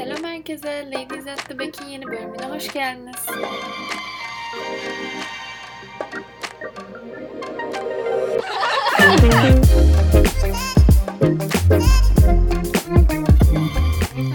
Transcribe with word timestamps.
Selam 0.00 0.24
herkese. 0.24 0.90
Ladies 0.90 1.26
at 1.26 1.48
the 1.48 1.58
Back'in 1.58 1.86
yeni 1.86 2.06
bölümüne 2.06 2.46
hoş 2.46 2.72
geldiniz. 2.72 3.26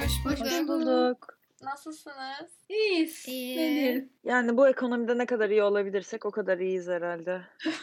hoş 0.04 0.26
bulduk. 0.26 0.40
Hoş 0.40 0.68
bulduk. 0.68 1.38
Nasılsınız? 1.64 2.52
İyiyiz. 2.70 3.28
İyi. 3.28 3.58
Nedir? 3.58 4.10
Yani 4.24 4.58
bu 4.58 4.68
ekonomide 4.68 5.18
ne 5.18 5.26
kadar 5.26 5.50
iyi 5.50 5.64
olabilirsek 5.64 6.26
o 6.26 6.32
kadar 6.32 6.58
iyiyiz 6.58 6.88
herhalde. 6.88 7.42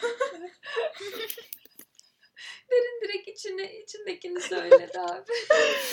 Derin 2.73 3.01
direkt 3.05 3.29
içine, 3.29 3.81
içindekini 3.81 4.41
söyledi 4.41 5.01
abi. 5.01 5.31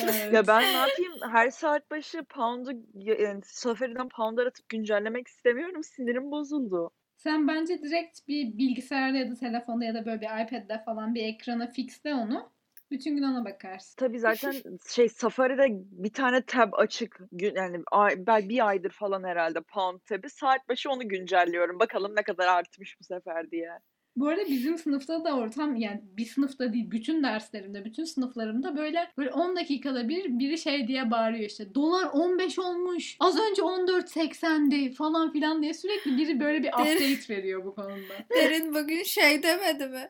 Evet. 0.04 0.34
Ya 0.34 0.48
ben 0.48 0.64
ne 0.64 0.78
yapayım? 0.78 1.14
Her 1.32 1.50
saat 1.50 1.92
başı 1.92 2.24
pound'u 2.24 2.72
yani 2.94 3.42
Safari'den 3.44 4.10
pound'a 4.10 4.42
atıp 4.46 4.70
güncellemek 4.70 5.28
istemiyorum. 5.28 5.84
Sinirim 5.84 6.32
bozuldu. 6.32 6.92
Sen 7.18 7.48
bence 7.48 7.82
direkt 7.84 8.28
bir 8.28 8.58
bilgisayarda 8.58 9.18
ya 9.18 9.32
da 9.32 9.36
telefonda 9.36 9.86
ya 9.86 9.94
da 9.94 10.06
böyle 10.06 10.22
bir 10.22 10.46
iPad'de 10.46 10.84
falan 10.86 11.16
bir 11.16 11.24
ekrana 11.26 11.68
fixle 11.68 12.14
onu. 12.14 12.52
Bütün 12.92 13.16
gün 13.16 13.24
ona 13.24 13.46
bakarsın. 13.46 13.96
Tabii 13.98 14.20
zaten 14.20 14.54
şey 14.90 15.10
Safari'de 15.10 15.68
bir 15.92 16.14
tane 16.14 16.42
tab 16.42 16.74
açık. 16.74 17.20
Gün- 17.32 17.56
Yani 17.56 17.84
ay- 17.92 18.28
ben 18.28 18.50
bir 18.50 18.68
aydır 18.68 18.92
falan 18.92 19.24
herhalde 19.24 19.62
pound 19.62 20.00
tab'i. 20.00 20.30
Saat 20.30 20.70
başı 20.70 20.90
onu 20.90 21.08
güncelliyorum. 21.10 21.80
Bakalım 21.80 22.16
ne 22.16 22.24
kadar 22.24 22.48
artmış 22.48 22.98
bu 23.00 23.04
sefer 23.04 23.52
diye. 23.52 23.70
Bu 24.20 24.28
arada 24.28 24.46
bizim 24.48 24.78
sınıfta 24.78 25.24
da 25.24 25.36
ortam 25.36 25.76
yani 25.76 26.02
bir 26.18 26.26
sınıfta 26.26 26.74
değil 26.74 26.92
bütün 26.92 27.24
derslerimde 27.24 27.86
bütün 27.86 28.04
sınıflarımda 28.04 28.78
böyle 28.78 29.12
böyle 29.18 29.32
10 29.32 29.56
dakikada 29.56 30.10
bir 30.10 30.40
biri 30.40 30.58
şey 30.58 30.88
diye 30.88 31.12
bağırıyor 31.12 31.50
işte 31.50 31.76
dolar 31.76 32.10
15 32.14 32.60
olmuş 32.60 33.18
az 33.20 33.40
önce 33.40 33.62
14.80'di 33.62 34.92
falan 34.92 35.32
filan 35.32 35.62
diye 35.62 35.74
sürekli 35.74 36.18
biri 36.18 36.40
böyle 36.40 36.64
bir 36.64 36.68
update 36.68 37.34
veriyor 37.36 37.66
bu 37.66 37.76
konuda. 37.76 38.14
Derin 38.30 38.74
bugün 38.74 39.04
şey 39.04 39.44
demedi 39.44 39.88
mi? 39.88 40.10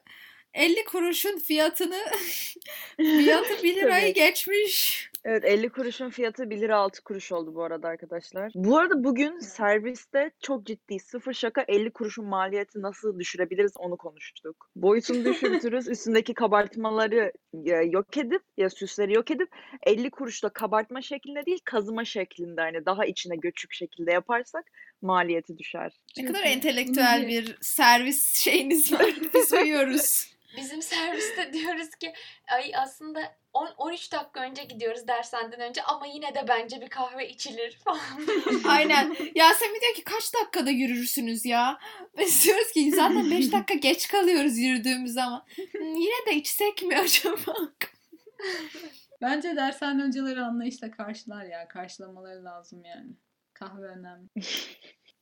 50 0.53 0.83
kuruşun 0.86 1.39
fiyatını 1.39 2.00
fiyatı 2.97 3.64
1 3.64 3.75
lirayı 3.75 4.14
Tabii. 4.14 4.25
geçmiş. 4.25 5.09
Evet 5.25 5.45
50 5.45 5.69
kuruşun 5.69 6.09
fiyatı 6.09 6.50
1 6.50 6.61
lira 6.61 6.78
6 6.78 7.03
kuruş 7.03 7.31
oldu 7.31 7.56
bu 7.56 7.64
arada 7.64 7.88
arkadaşlar. 7.88 8.52
Bu 8.56 8.78
arada 8.78 9.03
bugün 9.03 9.39
serviste 9.39 10.31
çok 10.41 10.66
ciddi 10.66 11.00
sıfır 11.00 11.33
şaka 11.33 11.66
50 11.67 11.91
kuruşun 11.91 12.25
maliyeti 12.25 12.81
nasıl 12.81 13.19
düşürebiliriz 13.19 13.72
onu 13.78 13.97
konuştuk. 13.97 14.69
Boyutunu 14.75 15.25
düşürtürüz 15.25 15.88
üstündeki 15.89 16.33
kabartmaları 16.33 17.31
yok 17.86 18.17
edip 18.17 18.41
ya 18.58 18.69
süsleri 18.69 19.13
yok 19.13 19.31
edip 19.31 19.50
50 19.84 20.09
kuruşla 20.09 20.50
kabartma 20.50 21.02
şeklinde 21.02 21.45
değil 21.45 21.59
kazıma 21.63 22.06
şeklinde 22.06 22.61
hani 22.61 22.86
daha 22.86 23.06
içine 23.06 23.36
göçük 23.36 23.73
şekilde 23.73 24.11
yaparsak 24.11 24.66
maliyeti 25.02 25.58
düşer. 25.58 25.94
Ne 26.17 26.25
kadar 26.25 26.44
entelektüel 26.44 27.28
bir 27.28 27.58
servis 27.61 28.36
şeyiniz 28.36 28.94
var. 28.94 29.13
Biz 29.34 29.53
uyuyoruz. 29.53 30.30
Bizim 30.58 30.81
serviste 30.81 31.53
diyoruz 31.53 31.89
ki 31.95 32.14
ay 32.47 32.72
aslında 32.75 33.38
10 33.53 33.67
13 33.78 34.11
dakika 34.11 34.39
önce 34.42 34.64
gidiyoruz 34.64 35.08
dershaneden 35.08 35.59
önce 35.59 35.83
ama 35.83 36.06
yine 36.08 36.36
de 36.36 36.45
bence 36.47 36.81
bir 36.81 36.89
kahve 36.89 37.30
içilir 37.30 37.80
falan. 37.83 38.00
Aynen. 38.67 39.16
Yasemin 39.36 39.81
diyor 39.81 39.94
ki 39.95 40.03
kaç 40.03 40.33
dakikada 40.33 40.69
yürürsünüz 40.69 41.45
ya? 41.45 41.80
Biz 42.17 42.45
diyoruz 42.45 42.72
ki 42.72 42.91
zaten 42.91 43.31
5 43.31 43.52
dakika 43.52 43.73
geç 43.73 44.08
kalıyoruz 44.08 44.58
yürüdüğümüz 44.58 45.14
zaman. 45.14 45.45
Yine 45.73 46.25
de 46.28 46.36
içsek 46.36 46.84
mi 46.84 46.97
acaba? 46.97 47.56
Bence 49.22 49.56
dershane 49.56 50.03
hocaları 50.03 50.45
anlayışla 50.45 50.91
karşılar 50.91 51.45
ya 51.45 51.67
karşılamaları 51.67 52.44
lazım 52.45 52.86
yani. 52.86 53.11
Kahve 53.53 53.86
önemli. 53.86 54.28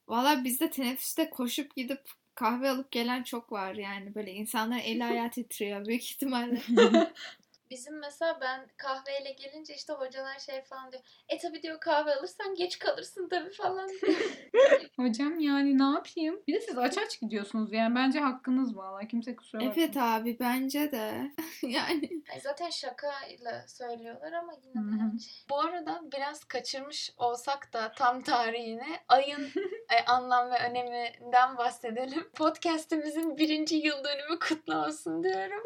Valla 0.08 0.44
bizde 0.44 0.69
teneffüste 0.69 1.30
koşup 1.30 1.75
gidip 1.75 2.02
kahve 2.38 2.69
alıp 2.69 2.91
gelen 2.91 3.23
çok 3.23 3.52
var 3.52 3.73
yani. 3.73 4.16
Böyle 4.16 4.31
insanların 4.31 4.79
eli 4.81 5.06
ayağı 5.06 5.29
titriyor 5.29 5.85
büyük 5.85 6.03
ihtimalle. 6.03 6.62
Bizim 7.69 8.00
mesela 8.00 8.38
ben 8.41 8.67
kahveyle 8.78 9.31
gelince 9.31 9.75
işte 9.75 9.94
hocalar 9.94 10.39
şey 10.39 10.61
falan 10.61 10.91
diyor. 10.91 11.03
E 11.29 11.38
tabi 11.38 11.63
diyor 11.63 11.79
kahve 11.79 12.16
alırsan 12.16 12.55
geç 12.55 12.79
kalırsın 12.79 13.29
tabi 13.29 13.50
falan 13.50 13.89
diyor. 13.89 14.22
Hocam 14.95 15.39
yani 15.39 15.77
ne 15.77 15.83
yapayım? 15.83 16.41
Bir 16.47 16.53
de 16.53 16.61
siz 16.61 16.77
aç 16.77 16.97
aç 16.97 17.22
gidiyorsunuz 17.22 17.73
yani 17.73 17.95
bence 17.95 18.19
hakkınız 18.19 18.77
valla 18.77 19.07
kimse 19.07 19.35
kusura 19.35 19.61
bakmasın. 19.61 19.81
Evet 19.81 19.97
abi 19.97 20.38
bence 20.39 20.91
de. 20.91 21.31
yani 21.67 22.09
Ay 22.33 22.39
zaten 22.39 22.69
şakayla 22.69 23.67
söylüyorlar 23.67 24.31
ama 24.31 24.53
yine 24.63 24.73
de 24.73 25.00
yani. 25.00 25.19
Bu 25.50 25.59
arada 25.59 26.01
biraz 26.03 26.44
kaçırmış 26.44 27.11
olsak 27.17 27.73
da 27.73 27.91
tam 27.91 28.22
tarihini 28.22 29.00
ayın 29.07 29.51
e, 29.89 30.06
anlam 30.07 30.51
ve 30.51 30.69
öneminden 30.69 31.57
bahsedelim. 31.57 32.29
Podcast'imizin 32.35 33.38
birinci 33.38 33.75
yıl 33.75 34.03
dönümü 34.03 34.39
kutlu 34.39 34.75
olsun 34.75 35.23
diyorum. 35.23 35.63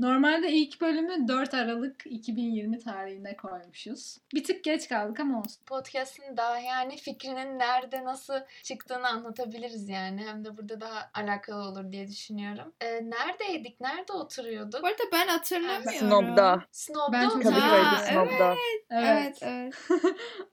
Normalde 0.00 0.52
ilk 0.52 0.80
bölümü 0.80 1.28
4 1.28 1.54
Aralık 1.54 2.02
2020 2.06 2.78
tarihine 2.78 3.36
koymuşuz. 3.36 4.18
Bir 4.34 4.44
tık 4.44 4.64
geç 4.64 4.88
kaldık 4.88 5.20
ama 5.20 5.38
olsun. 5.38 5.62
Podcast'in 5.66 6.36
daha 6.36 6.58
yani 6.58 6.96
fikrinin 6.96 7.58
nerede 7.58 8.04
nasıl 8.04 8.34
çıktığını 8.62 9.08
anlatabiliriz 9.08 9.88
yani. 9.88 10.24
Hem 10.26 10.44
de 10.44 10.56
burada 10.56 10.80
daha 10.80 11.10
alakalı 11.14 11.62
olur 11.62 11.92
diye 11.92 12.08
düşünüyorum. 12.08 12.72
E, 12.80 12.86
neredeydik? 12.86 13.80
Nerede 13.80 14.12
oturuyorduk? 14.12 14.82
bu 14.82 14.86
arada 14.86 15.02
ben 15.12 15.26
hatırlamıyorum. 15.28 15.92
Snob'da. 15.92 16.64
Snob'da 16.72 17.12
Ben 17.12 17.28
çok. 17.28 17.42
Kadıköy'de 17.42 18.06
Snob'da. 18.10 18.54
Evet 18.90 19.38
evet. 19.42 19.74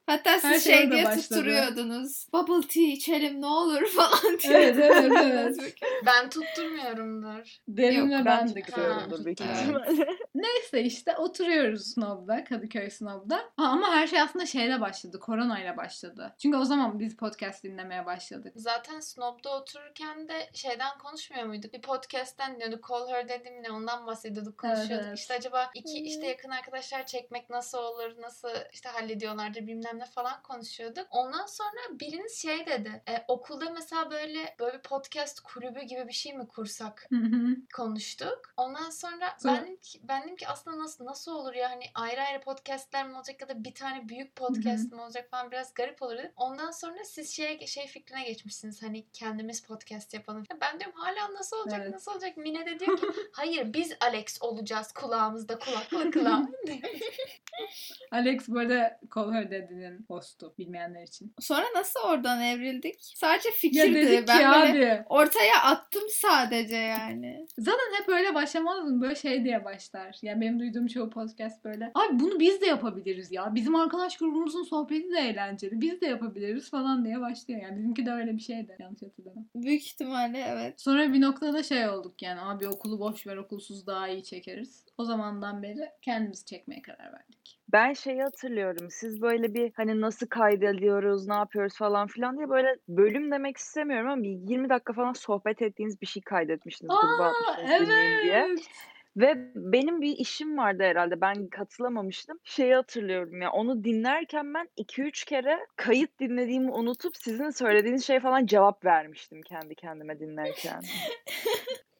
Hatta 0.05 0.31
Her 0.31 0.53
siz 0.53 0.63
şey 0.63 0.73
şey 0.73 0.91
diye 0.91 1.05
başladı. 1.05 1.21
tutturuyordunuz. 1.21 2.27
Bubble 2.33 2.67
tea 2.67 2.83
içelim 2.83 3.41
ne 3.41 3.45
olur 3.45 3.85
falan 3.85 4.39
diye. 4.39 4.53
Evet, 4.53 4.77
evet, 4.79 5.11
evet. 5.23 5.75
Ben 6.05 6.29
tutturmuyorumdur. 6.29 7.57
Derin 7.67 8.09
Yok, 8.09 8.25
Ben 8.25 8.25
ben 8.25 8.55
de 8.55 9.36
büyük 9.39 9.51
Evet. 9.51 9.61
ihtimalle. 9.63 10.17
Neyse 10.35 10.81
işte 10.81 11.15
oturuyoruz 11.17 11.93
Snob'da, 11.93 12.43
Kadıköy 12.43 12.89
Snob'da. 12.89 13.39
Ama 13.57 13.89
her 13.95 14.07
şey 14.07 14.21
aslında 14.21 14.45
şeyle 14.45 14.81
başladı, 14.81 15.19
koronayla 15.19 15.77
başladı. 15.77 16.35
Çünkü 16.37 16.57
o 16.57 16.65
zaman 16.65 16.99
biz 16.99 17.17
podcast 17.17 17.63
dinlemeye 17.63 18.05
başladık. 18.05 18.53
Zaten 18.55 18.99
Snob'da 18.99 19.49
otururken 19.57 20.27
de 20.27 20.49
şeyden 20.53 20.97
konuşmuyor 20.97 21.45
muyduk? 21.45 21.73
Bir 21.73 21.81
podcast'ten 21.81 22.55
dinliyorduk. 22.55 22.89
Call 22.89 23.07
Her 23.07 23.29
dedim 23.29 23.63
ne 23.63 23.71
ondan 23.71 24.07
bahsediyorduk, 24.07 24.57
konuşuyorduk. 24.57 24.91
Evet, 24.91 25.03
evet. 25.07 25.19
İşte 25.19 25.33
acaba 25.33 25.71
iki 25.75 25.99
işte 26.03 26.27
yakın 26.27 26.49
arkadaşlar 26.49 27.05
çekmek 27.05 27.49
nasıl 27.49 27.77
olur, 27.77 28.21
nasıl 28.21 28.49
işte 28.73 28.89
hallediyorlardır 28.89 29.67
bilmem 29.67 29.99
ne 29.99 30.05
falan 30.05 30.43
konuşuyorduk. 30.43 31.07
Ondan 31.11 31.45
sonra 31.45 31.99
biriniz 31.99 32.41
şey 32.41 32.65
dedi. 32.65 33.01
E, 33.09 33.25
okulda 33.27 33.69
mesela 33.69 34.11
böyle 34.11 34.55
böyle 34.59 34.77
bir 34.77 34.81
podcast 34.81 35.39
kulübü 35.39 35.81
gibi 35.81 36.07
bir 36.07 36.13
şey 36.13 36.33
mi 36.33 36.47
kursak 36.47 37.05
Hı 37.09 37.15
hı. 37.15 37.47
konuştuk. 37.75 38.53
Ondan 38.57 38.89
sonra, 38.89 39.26
Sonra- 39.37 39.55
ben 39.57 39.63
dedim 39.65 39.77
ki, 39.81 39.99
ben 40.03 40.23
dedim 40.23 40.35
ki 40.35 40.47
aslında 40.47 40.79
nasıl 40.79 41.05
nasıl 41.05 41.31
olur 41.35 41.53
ya 41.53 41.69
hani 41.71 41.83
ayrı 41.93 42.21
ayrı 42.21 42.41
podcastler 42.41 43.07
mi 43.07 43.15
olacak 43.15 43.41
ya 43.41 43.49
da 43.49 43.63
bir 43.63 43.73
tane 43.73 44.09
büyük 44.09 44.35
podcast 44.35 44.91
mı 44.91 45.03
olacak 45.03 45.29
falan 45.31 45.51
biraz 45.51 45.73
garip 45.73 46.01
olur 46.01 46.17
dedim. 46.17 46.31
Ondan 46.35 46.71
sonra 46.71 47.03
siz 47.03 47.31
şey 47.35 47.67
şey 47.67 47.87
fikrine 47.87 48.23
geçmişsiniz 48.23 48.83
hani 48.83 49.05
kendimiz 49.13 49.63
podcast 49.63 50.13
yapalım. 50.13 50.43
Ya 50.51 50.57
Ben 50.61 50.79
diyorum 50.79 50.95
hala 50.99 51.33
nasıl 51.33 51.57
olacak 51.57 51.79
Evet. 51.83 51.93
nasıl 51.93 52.11
olacak? 52.11 52.37
Mine 52.37 52.65
de 52.65 52.79
diyor 52.79 52.97
ki 52.97 53.05
hayır 53.31 53.73
biz 53.73 53.91
Alex 54.01 54.37
olacağız 54.41 54.91
kulağımızda 54.91 55.59
kulaklıkla. 55.59 56.47
Alex 58.11 58.47
bu 58.47 58.59
arada 58.59 58.99
Call 59.15 59.31
Her 59.33 59.51
Daddy'nin 59.51 60.05
hostu 60.07 60.53
bilmeyenler 60.57 61.03
için. 61.03 61.33
Sonra 61.39 61.65
nasıl 61.75 61.99
oradan 61.99 62.41
evrildik? 62.41 62.95
Sadece 63.01 63.49
Ya 63.49 63.55
fikirdi. 63.55 63.95
dedik 63.95 64.27
ben 64.27 64.37
ki 64.39 64.45
böyle 64.67 64.93
abi. 64.93 65.05
ortaya 65.09 65.61
attım 65.63 66.03
sadece 66.09 66.75
yani. 66.75 67.45
Zaten 67.57 67.93
hep 68.01 68.09
öyle 68.09 68.35
başlamaz 68.35 68.83
mı? 68.83 69.01
Böyle 69.01 69.15
şey 69.17 69.43
diye 69.43 69.65
başlar. 69.65 70.19
Yani 70.21 70.41
benim 70.41 70.59
duyduğum 70.59 70.87
çoğu 70.87 71.09
podcast 71.09 71.65
böyle. 71.65 71.91
Abi 71.95 72.19
bunu 72.19 72.39
biz 72.39 72.61
de 72.61 72.65
yapabiliriz 72.65 73.31
ya. 73.31 73.55
Bizim 73.55 73.75
arkadaş 73.75 74.17
grubumuzun 74.17 74.63
sohbeti 74.63 75.11
de 75.11 75.19
eğlenceli. 75.19 75.81
Biz 75.81 76.01
de 76.01 76.05
yapabiliriz 76.05 76.69
falan 76.69 77.05
diye 77.05 77.21
başlıyor. 77.21 77.61
Yani 77.61 77.77
bizimki 77.77 78.05
de 78.05 78.11
öyle 78.11 78.33
bir 78.33 78.41
şeydi. 78.41 78.75
Yanlış 78.79 79.01
hatırlamam. 79.01 79.45
Büyük 79.55 79.85
ihtimalle 79.85 80.45
evet. 80.49 80.81
Sonra 80.81 81.13
bir 81.13 81.21
noktada 81.21 81.63
şey 81.63 81.89
olduk 81.89 82.21
yani. 82.21 82.41
Abi 82.41 82.67
okulu 82.67 82.99
boş 82.99 83.27
ver 83.27 83.37
okulsuz 83.37 83.87
daha 83.87 84.07
iyi 84.07 84.23
çekeriz. 84.23 84.85
O 84.97 85.05
zamandan 85.05 85.63
beri 85.63 85.89
kendimizi 86.01 86.45
çekmeye 86.45 86.81
karar 86.81 87.13
verdik. 87.13 87.57
Ben 87.71 87.93
şeyi 87.93 88.21
hatırlıyorum. 88.21 88.87
Siz 88.91 89.21
böyle 89.21 89.53
bir 89.53 89.71
hani 89.75 90.01
nasıl 90.01 90.27
kaydediyoruz, 90.27 91.27
ne 91.27 91.35
yapıyoruz 91.35 91.77
falan 91.77 92.07
filan 92.07 92.37
diye 92.37 92.49
böyle 92.49 92.77
bölüm 92.87 93.31
demek 93.31 93.57
istemiyorum 93.57 94.09
ama 94.09 94.23
bir 94.23 94.29
20 94.29 94.69
dakika 94.69 94.93
falan 94.93 95.13
sohbet 95.13 95.61
ettiğiniz 95.61 96.01
bir 96.01 96.07
şey 96.07 96.23
kaydetmiştiniz 96.23 96.91
Aa 96.91 97.25
atmışsınız 97.25 97.81
dinleyin 97.81 98.23
diye. 98.23 98.55
Evet. 99.17 99.37
Ve 99.37 99.51
benim 99.55 100.01
bir 100.01 100.17
işim 100.17 100.57
vardı 100.57 100.83
herhalde. 100.83 101.21
Ben 101.21 101.47
katılamamıştım. 101.47 102.39
Şeyi 102.43 102.75
hatırlıyorum 102.75 103.41
ya. 103.41 103.51
Onu 103.51 103.83
dinlerken 103.83 104.53
ben 104.53 104.69
2-3 104.77 105.25
kere 105.25 105.59
kayıt 105.75 106.19
dinlediğimi 106.19 106.71
unutup 106.71 107.17
sizin 107.17 107.49
söylediğiniz 107.49 108.05
şey 108.05 108.19
falan 108.19 108.45
cevap 108.45 108.85
vermiştim 108.85 109.41
kendi 109.41 109.75
kendime 109.75 110.19
dinlerken. 110.19 110.81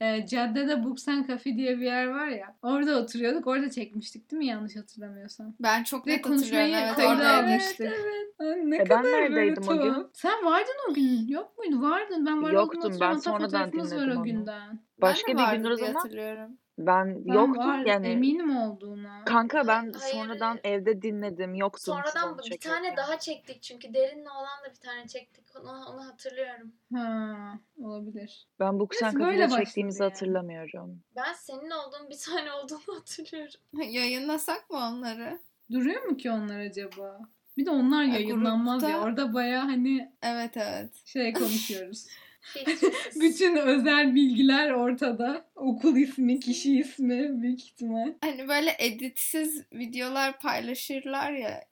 E, 0.02 0.26
caddede 0.28 0.84
Books 0.84 1.08
and 1.08 1.28
Coffee 1.28 1.58
diye 1.58 1.78
bir 1.78 1.86
yer 1.86 2.08
var 2.08 2.28
ya. 2.28 2.56
Orada 2.62 3.00
oturuyorduk. 3.00 3.48
Orada 3.48 3.70
çekmiştik 3.70 4.32
değil 4.32 4.38
mi 4.38 4.46
yanlış 4.46 4.76
hatırlamıyorsam. 4.76 5.56
Ben 5.60 5.84
çok 5.84 6.06
net 6.06 6.18
hatırlıyorum. 6.18 6.40
konuşmayı 6.40 6.76
Evet, 6.86 7.00
oradaydım. 7.00 7.52
almıştık. 7.52 7.94
Ay, 8.40 8.48
ne 8.48 8.76
E, 8.76 8.80
ben 8.80 8.86
kadar 8.88 9.04
böyle 9.04 9.36
neredeydim 9.36 9.64
o 9.70 9.82
gün? 9.84 10.08
Sen 10.14 10.46
vardın 10.46 10.92
o 10.92 10.94
gün. 10.94 11.28
Yok 11.28 11.58
muydu? 11.58 11.82
Vardın. 11.82 12.26
Ben 12.26 12.44
var 12.44 12.52
Yoktum, 12.52 12.98
ben 13.02 13.14
sonradan 13.14 13.50
fotoğrafımız 13.50 13.92
var 13.92 13.98
dinledim 14.02 14.18
o 14.18 14.20
onu. 14.20 14.24
günden. 14.24 14.80
Başka 15.02 15.38
ben 15.38 15.38
de 15.38 15.52
bir 15.52 15.58
gündür 15.58 15.70
o 15.70 15.76
zaman 15.76 15.94
hatırlıyorum. 15.94 16.58
Ben 16.78 17.26
Ben 17.26 17.34
yoktum 17.34 17.58
var, 17.58 17.86
yani. 17.86 18.08
eminim 18.08 18.58
olduğuna. 18.58 19.26
Kanka 19.26 19.68
ben 19.68 19.94
Hayır, 19.94 20.14
sonradan 20.16 20.60
evde 20.64 21.02
dinledim. 21.02 21.54
Yoktum 21.56 21.80
siz 21.80 21.86
Sonradan 22.14 22.30
onu 22.34 22.38
bir 22.38 22.44
çekerken. 22.44 22.72
tane 22.84 22.98
daha 22.98 23.20
çektik 23.20 23.64
çünkü 23.64 23.94
Derin'le 23.94 24.26
olan 24.26 24.64
da 24.66 24.72
bir 24.72 24.80
tane 24.80 25.08
çektik. 25.08 25.46
Onu, 25.62 25.86
onu 25.86 26.06
hatırlıyorum. 26.06 26.72
Ha, 26.94 27.60
olabilir. 27.84 28.48
Ben 28.60 28.80
böyle 28.80 28.90
Coffee'de 28.90 29.44
başladı 29.44 29.64
çektiğimizi 29.66 30.04
yani. 30.04 30.10
hatırlamıyorum. 30.12 31.04
Ben 31.16 31.34
senin 31.34 31.70
olduğun 31.70 32.10
bir 32.10 32.18
tane 32.26 32.52
olduğunu 32.54 32.96
hatırlıyorum. 33.00 33.60
Yayınlasak 33.74 34.70
mı 34.70 34.78
onları? 34.78 35.40
Duruyor 35.72 36.04
mu 36.04 36.18
ki 36.18 36.32
onlar 36.32 36.60
acaba? 36.60 37.20
Bir 37.58 37.66
de 37.66 37.70
onlar 37.70 38.04
Ya, 38.04 38.14
yayınlanmaz 38.14 38.84
ya. 38.84 38.90
grupta- 38.90 39.04
Orada 39.06 39.34
baya 39.34 39.64
hani 39.66 40.12
Evet 40.22 40.58
evet. 40.58 40.90
şey 41.06 41.34
konuşuyoruz. 41.34 42.08
Bütün 43.16 43.56
özel 43.56 44.16
bilgiler 44.16 44.72
ortada. 44.72 45.46
Okul 45.56 45.98
ismi, 45.98 46.40
kişi 46.40 46.80
ismi 46.80 47.42
büyük 47.42 47.64
ihtimal. 47.64 48.14
Hani 48.22 48.48
böyle 48.48 48.72
editsiz 48.80 49.64
videolar 49.74 50.40
paylaşırlar 50.40 51.32
ya. 51.32 51.64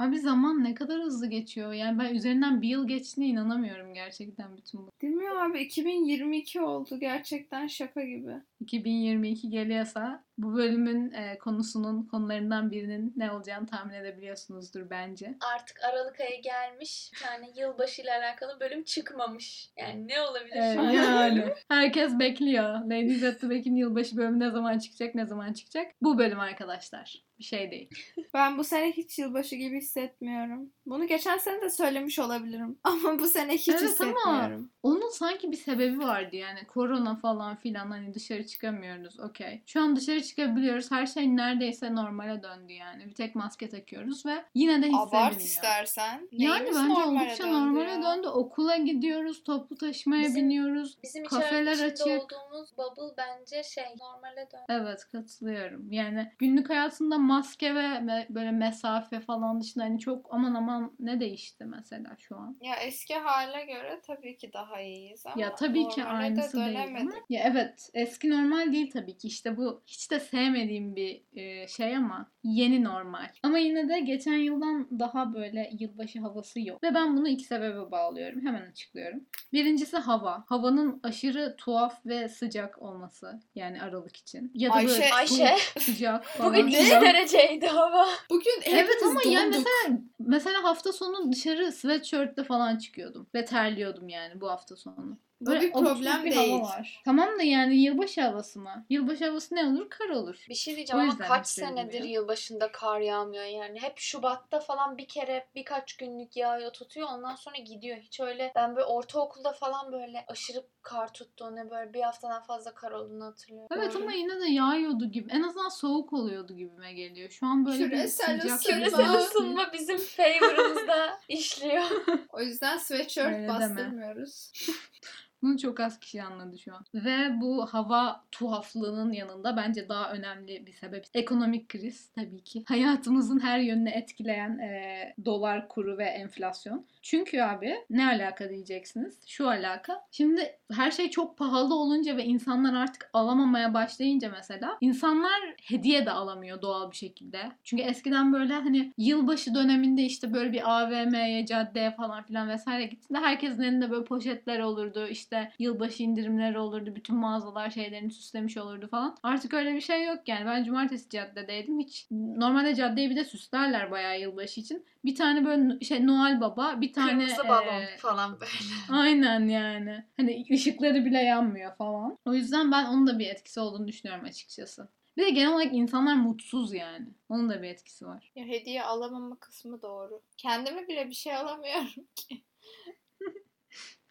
Abi 0.00 0.18
zaman 0.18 0.64
ne 0.64 0.74
kadar 0.74 1.02
hızlı 1.02 1.26
geçiyor. 1.26 1.72
Yani 1.72 1.98
ben 1.98 2.14
üzerinden 2.14 2.62
bir 2.62 2.68
yıl 2.68 2.88
geçtiğine 2.88 3.30
inanamıyorum 3.30 3.94
gerçekten 3.94 4.56
bütün 4.56 4.80
bu. 4.80 4.90
Değil 5.02 5.14
mi 5.14 5.30
abi? 5.30 5.60
2022 5.60 6.60
oldu. 6.60 7.00
Gerçekten 7.00 7.66
şaka 7.66 8.02
gibi. 8.02 8.32
2022 8.60 9.50
geliyorsa 9.50 10.24
bu 10.42 10.54
bölümün 10.54 11.12
e, 11.12 11.38
konusunun 11.38 12.02
konularından 12.02 12.70
birinin 12.70 13.12
ne 13.16 13.32
olacağını 13.32 13.66
tahmin 13.66 13.94
edebiliyorsunuzdur 13.94 14.90
bence. 14.90 15.34
Artık 15.54 15.84
Aralık 15.84 16.20
ayı 16.20 16.42
gelmiş. 16.42 17.10
Tane 17.22 17.50
yılbaşı 17.56 18.02
ile 18.02 18.12
alakalı 18.14 18.60
bölüm 18.60 18.84
çıkmamış. 18.84 19.70
Yani 19.76 20.08
ne 20.08 20.20
olabilir 20.22 20.74
şu 20.74 20.80
an? 20.80 20.90
yani 20.90 21.44
herkes 21.68 22.18
bekliyor. 22.18 22.64
Ladies 22.84 23.22
at 23.24 23.40
the 23.40 23.50
Back'in 23.50 23.76
yılbaşı 23.76 24.16
bölümü 24.16 24.40
ne 24.40 24.50
zaman 24.50 24.78
çıkacak, 24.78 25.14
ne 25.14 25.26
zaman 25.26 25.52
çıkacak? 25.52 25.86
Bu 26.02 26.18
bölüm 26.18 26.40
arkadaşlar. 26.40 27.22
Bir 27.38 27.44
şey 27.44 27.70
değil. 27.70 27.88
Ben 28.34 28.58
bu 28.58 28.64
sene 28.64 28.92
hiç 28.92 29.18
yılbaşı 29.18 29.56
gibi 29.56 29.76
hissetmiyorum. 29.76 30.70
Bunu 30.86 31.06
geçen 31.06 31.38
sene 31.38 31.60
de 31.60 31.70
söylemiş 31.70 32.18
olabilirim. 32.18 32.78
Ama 32.84 33.18
bu 33.18 33.26
sene 33.26 33.54
hiç 33.54 33.68
Evet 33.68 33.80
ama- 33.82 33.90
hissetmiyorum. 33.90 34.70
Onun 34.82 35.10
sanki 35.10 35.52
bir 35.52 35.56
sebebi 35.56 35.98
vardı 35.98 36.36
yani. 36.36 36.66
Korona 36.66 37.16
falan 37.16 37.56
filan 37.56 37.90
hani 37.90 38.14
dışarı 38.14 38.46
çıkamıyoruz. 38.46 39.20
Okey. 39.20 39.62
Şu 39.66 39.80
an 39.80 39.96
dışarı 39.96 40.22
çıkabiliyoruz. 40.34 40.90
Her 40.90 41.06
şey 41.06 41.36
neredeyse 41.36 41.94
normale 41.94 42.42
döndü 42.42 42.72
yani. 42.72 43.06
Bir 43.06 43.14
tek 43.14 43.34
maske 43.34 43.68
takıyoruz 43.68 44.26
ve 44.26 44.44
yine 44.54 44.72
de 44.72 44.76
hissedilmiyor. 44.76 45.08
Abart 45.08 45.36
istersen. 45.40 46.28
Yani 46.32 46.66
bence 46.66 46.78
normale 46.78 47.04
oldukça 47.24 47.44
döndü 47.44 47.52
normale 47.54 47.90
ya? 47.90 48.02
döndü. 48.02 48.28
Okula 48.28 48.76
gidiyoruz, 48.76 49.44
toplu 49.44 49.76
taşımaya 49.76 50.22
Bizim- 50.22 50.44
biniyoruz. 50.44 50.98
Bizim 51.02 51.24
Kafeler 51.24 51.84
açık. 51.86 52.06
olduğumuz 52.06 52.70
bubble 52.78 53.16
bence 53.18 53.62
şey 53.62 53.84
normale 54.00 54.48
dön. 54.52 54.60
Evet 54.68 55.04
katılıyorum. 55.12 55.92
Yani 55.92 56.32
günlük 56.38 56.70
hayatında 56.70 57.18
maske 57.18 57.74
ve 57.74 57.80
me- 57.80 58.26
böyle 58.34 58.50
mesafe 58.50 59.20
falan 59.20 59.60
dışında 59.60 59.84
hani 59.84 59.98
çok 59.98 60.26
aman 60.34 60.54
aman 60.54 60.92
ne 61.00 61.20
değişti 61.20 61.64
mesela 61.64 62.16
şu 62.18 62.36
an? 62.36 62.56
Ya 62.60 62.76
eski 62.76 63.14
hale 63.14 63.64
göre 63.64 64.00
tabii 64.06 64.36
ki 64.36 64.50
daha 64.52 64.80
iyiyiz 64.80 65.26
ama 65.26 65.42
Ya 65.42 65.54
tabii 65.54 65.88
ki 65.88 66.00
normale 66.00 66.12
de 66.20 66.24
aynısı 66.24 66.56
değil 66.58 66.84
ama 66.84 67.10
ya 67.28 67.42
evet 67.44 67.90
eski 67.94 68.30
normal 68.30 68.72
değil 68.72 68.90
tabii 68.90 69.16
ki 69.18 69.28
işte 69.28 69.56
bu 69.56 69.82
hiç 69.86 70.10
de 70.10 70.19
sevmediğim 70.20 70.96
bir 70.96 71.22
e, 71.32 71.68
şey 71.68 71.96
ama 71.96 72.30
yeni 72.44 72.84
normal. 72.84 73.28
Ama 73.42 73.58
yine 73.58 73.88
de 73.88 74.00
geçen 74.00 74.34
yıldan 74.36 74.88
daha 74.98 75.34
böyle 75.34 75.70
yılbaşı 75.80 76.20
havası 76.20 76.60
yok. 76.60 76.82
Ve 76.82 76.94
ben 76.94 77.16
bunu 77.16 77.28
iki 77.28 77.44
sebebe 77.44 77.90
bağlıyorum. 77.90 78.46
Hemen 78.46 78.70
açıklıyorum. 78.70 79.20
Birincisi 79.52 79.96
hava. 79.96 80.44
Havanın 80.48 81.00
aşırı 81.02 81.54
tuhaf 81.56 82.06
ve 82.06 82.28
sıcak 82.28 82.82
olması 82.82 83.40
yani 83.54 83.82
Aralık 83.82 84.16
için. 84.16 84.50
Ya 84.54 84.70
da 84.70 84.74
böyle 84.74 84.92
Ayşe- 84.92 85.14
Ayşe, 85.14 85.34
soğuk, 85.34 85.82
sıcak 85.84 86.24
falan. 86.36 86.52
Bugün 86.52 86.66
2 86.66 86.76
filan. 86.84 87.02
dereceydi 87.04 87.66
hava. 87.66 88.06
Bugün 88.30 88.60
Evet 88.64 89.02
ama 89.04 89.20
yani 89.26 89.54
donduk. 89.54 89.66
mesela 89.84 89.98
mesela 90.18 90.62
hafta 90.64 90.92
sonu 90.92 91.32
dışarı 91.32 91.72
sweatshirtle 91.72 92.44
falan 92.44 92.76
çıkıyordum 92.78 93.26
ve 93.34 93.44
terliyordum 93.44 94.08
yani 94.08 94.40
bu 94.40 94.50
hafta 94.50 94.76
sonu. 94.76 95.18
Bu 95.40 95.50
bir 95.50 95.72
problem 95.72 96.24
bir 96.24 96.30
değil. 96.30 96.50
hava 96.50 96.62
var. 96.62 97.00
Tamam 97.04 97.38
da 97.38 97.42
yani 97.42 97.76
yılbaşı 97.76 98.20
havası 98.20 98.60
mı? 98.60 98.86
Yılbaşı 98.90 99.26
havası 99.28 99.54
ne 99.54 99.64
olur? 99.64 99.90
Kar 99.90 100.08
olur. 100.08 100.44
Bir 100.48 100.54
şey 100.54 100.76
diyeceğim 100.76 101.06
O 101.08 101.10
ama 101.10 101.18
kaç 101.18 101.46
senedir 101.46 102.04
ya. 102.04 102.10
yılbaşında 102.10 102.72
kar 102.72 103.00
yağmıyor 103.00 103.44
yani. 103.44 103.80
Hep 103.80 103.98
Şubat'ta 103.98 104.60
falan 104.60 104.98
bir 104.98 105.08
kere 105.08 105.46
birkaç 105.54 105.96
günlük 105.96 106.36
yağıyor 106.36 106.70
tutuyor 106.72 107.08
ondan 107.12 107.34
sonra 107.34 107.56
gidiyor. 107.56 107.96
Hiç 107.96 108.20
öyle 108.20 108.52
ben 108.56 108.76
böyle 108.76 108.86
ortaokulda 108.86 109.52
falan 109.52 109.92
böyle 109.92 110.24
aşırı 110.28 110.66
kar 110.82 111.12
tuttuğunu 111.12 111.70
böyle 111.70 111.94
bir 111.94 112.00
haftadan 112.02 112.42
fazla 112.42 112.74
kar 112.74 112.92
olduğunu 112.92 113.24
hatırlıyorum. 113.24 113.68
Evet 113.76 113.96
ama 113.96 114.12
yine 114.12 114.40
de 114.40 114.46
yağıyordu 114.46 115.06
gibi. 115.10 115.30
En 115.32 115.42
azından 115.42 115.68
soğuk 115.68 116.12
oluyordu 116.12 116.56
gibime 116.56 116.92
geliyor. 116.92 117.30
Şu 117.30 117.46
an 117.46 117.66
böyle 117.66 117.84
Küresel 117.84 118.34
bir 118.36 118.40
sıcak. 118.48 118.60
Küresel 118.62 119.14
ısınma 119.14 119.72
bizim 119.72 119.98
favor'ımızda 119.98 121.20
işliyor. 121.28 121.84
O 122.32 122.40
yüzden 122.40 122.78
sweatshirt 122.78 123.26
Öyle 123.26 123.36
deme. 123.36 123.48
bastırmıyoruz. 123.48 124.52
Bunu 125.42 125.58
çok 125.58 125.80
az 125.80 126.00
kişi 126.00 126.22
anladı 126.22 126.58
şu 126.58 126.74
an. 126.74 126.84
Ve 126.94 127.40
bu 127.40 127.66
hava 127.66 128.24
tuhaflığının 128.32 129.12
yanında 129.12 129.56
bence 129.56 129.88
daha 129.88 130.12
önemli 130.12 130.66
bir 130.66 130.72
sebep 130.72 131.04
ekonomik 131.14 131.68
kriz 131.68 132.08
tabii 132.08 132.44
ki. 132.44 132.64
Hayatımızın 132.68 133.40
her 133.40 133.58
yönünü 133.58 133.90
etkileyen 133.90 134.58
e, 134.58 135.14
dolar 135.24 135.68
kuru 135.68 135.98
ve 135.98 136.04
enflasyon. 136.04 136.86
Çünkü 137.02 137.40
abi 137.40 137.74
ne 137.90 138.06
alaka 138.06 138.50
diyeceksiniz? 138.50 139.18
Şu 139.26 139.48
alaka. 139.48 140.04
Şimdi 140.10 140.58
her 140.72 140.90
şey 140.90 141.10
çok 141.10 141.38
pahalı 141.38 141.74
olunca 141.74 142.16
ve 142.16 142.24
insanlar 142.24 142.74
artık 142.74 143.10
alamamaya 143.12 143.74
başlayınca 143.74 144.30
mesela 144.30 144.78
insanlar 144.80 145.40
hediye 145.62 146.06
de 146.06 146.10
alamıyor 146.10 146.62
doğal 146.62 146.90
bir 146.90 146.96
şekilde. 146.96 147.52
Çünkü 147.64 147.82
eskiden 147.82 148.32
böyle 148.32 148.54
hani 148.54 148.92
yılbaşı 148.98 149.54
döneminde 149.54 150.02
işte 150.02 150.34
böyle 150.34 150.52
bir 150.52 150.70
AVM'ye, 150.70 151.46
caddeye 151.46 151.90
falan 151.90 152.22
filan 152.22 152.48
vesaire 152.48 152.84
gittiğinde 152.86 153.24
herkesin 153.24 153.62
elinde 153.62 153.90
böyle 153.90 154.04
poşetler 154.04 154.60
olurdu. 154.60 155.06
işte 155.06 155.29
yılbaşı 155.58 156.02
indirimleri 156.02 156.58
olurdu. 156.58 156.96
Bütün 156.96 157.16
mağazalar 157.16 157.70
şeylerini 157.70 158.10
süslemiş 158.10 158.56
olurdu 158.56 158.88
falan. 158.90 159.16
Artık 159.22 159.54
öyle 159.54 159.74
bir 159.74 159.80
şey 159.80 160.04
yok 160.04 160.18
yani. 160.26 160.46
Ben 160.46 160.64
cumartesi 160.64 161.08
caddedeydim. 161.08 161.80
Hiç 161.80 162.06
normalde 162.10 162.74
caddeyi 162.74 163.10
bir 163.10 163.16
de 163.16 163.24
süslerler 163.24 163.90
bayağı 163.90 164.20
yılbaşı 164.20 164.60
için. 164.60 164.86
Bir 165.04 165.14
tane 165.14 165.44
böyle 165.44 165.84
şey 165.84 166.06
Noel 166.06 166.40
Baba, 166.40 166.80
bir 166.80 166.92
tane 166.92 167.10
Kırmızı 167.26 167.48
balon 167.48 167.80
eee, 167.80 167.96
falan 167.96 168.40
böyle. 168.40 168.50
Aynen 169.00 169.48
yani. 169.48 170.04
Hani 170.16 170.44
ışıkları 170.52 171.04
bile 171.04 171.18
yanmıyor 171.18 171.76
falan. 171.76 172.18
O 172.26 172.34
yüzden 172.34 172.72
ben 172.72 172.84
onun 172.84 173.06
da 173.06 173.18
bir 173.18 173.26
etkisi 173.26 173.60
olduğunu 173.60 173.88
düşünüyorum 173.88 174.24
açıkçası. 174.24 174.88
Bir 175.16 175.26
de 175.26 175.30
genel 175.30 175.52
olarak 175.54 175.72
insanlar 175.74 176.14
mutsuz 176.14 176.72
yani. 176.72 177.06
Onun 177.28 177.50
da 177.50 177.62
bir 177.62 177.68
etkisi 177.68 178.06
var. 178.06 178.32
Ya 178.34 178.44
hediye 178.44 178.82
alamama 178.82 179.36
kısmı 179.38 179.82
doğru. 179.82 180.22
Kendime 180.36 180.88
bile 180.88 181.08
bir 181.08 181.14
şey 181.14 181.36
alamıyorum 181.36 182.06
ki. 182.14 182.42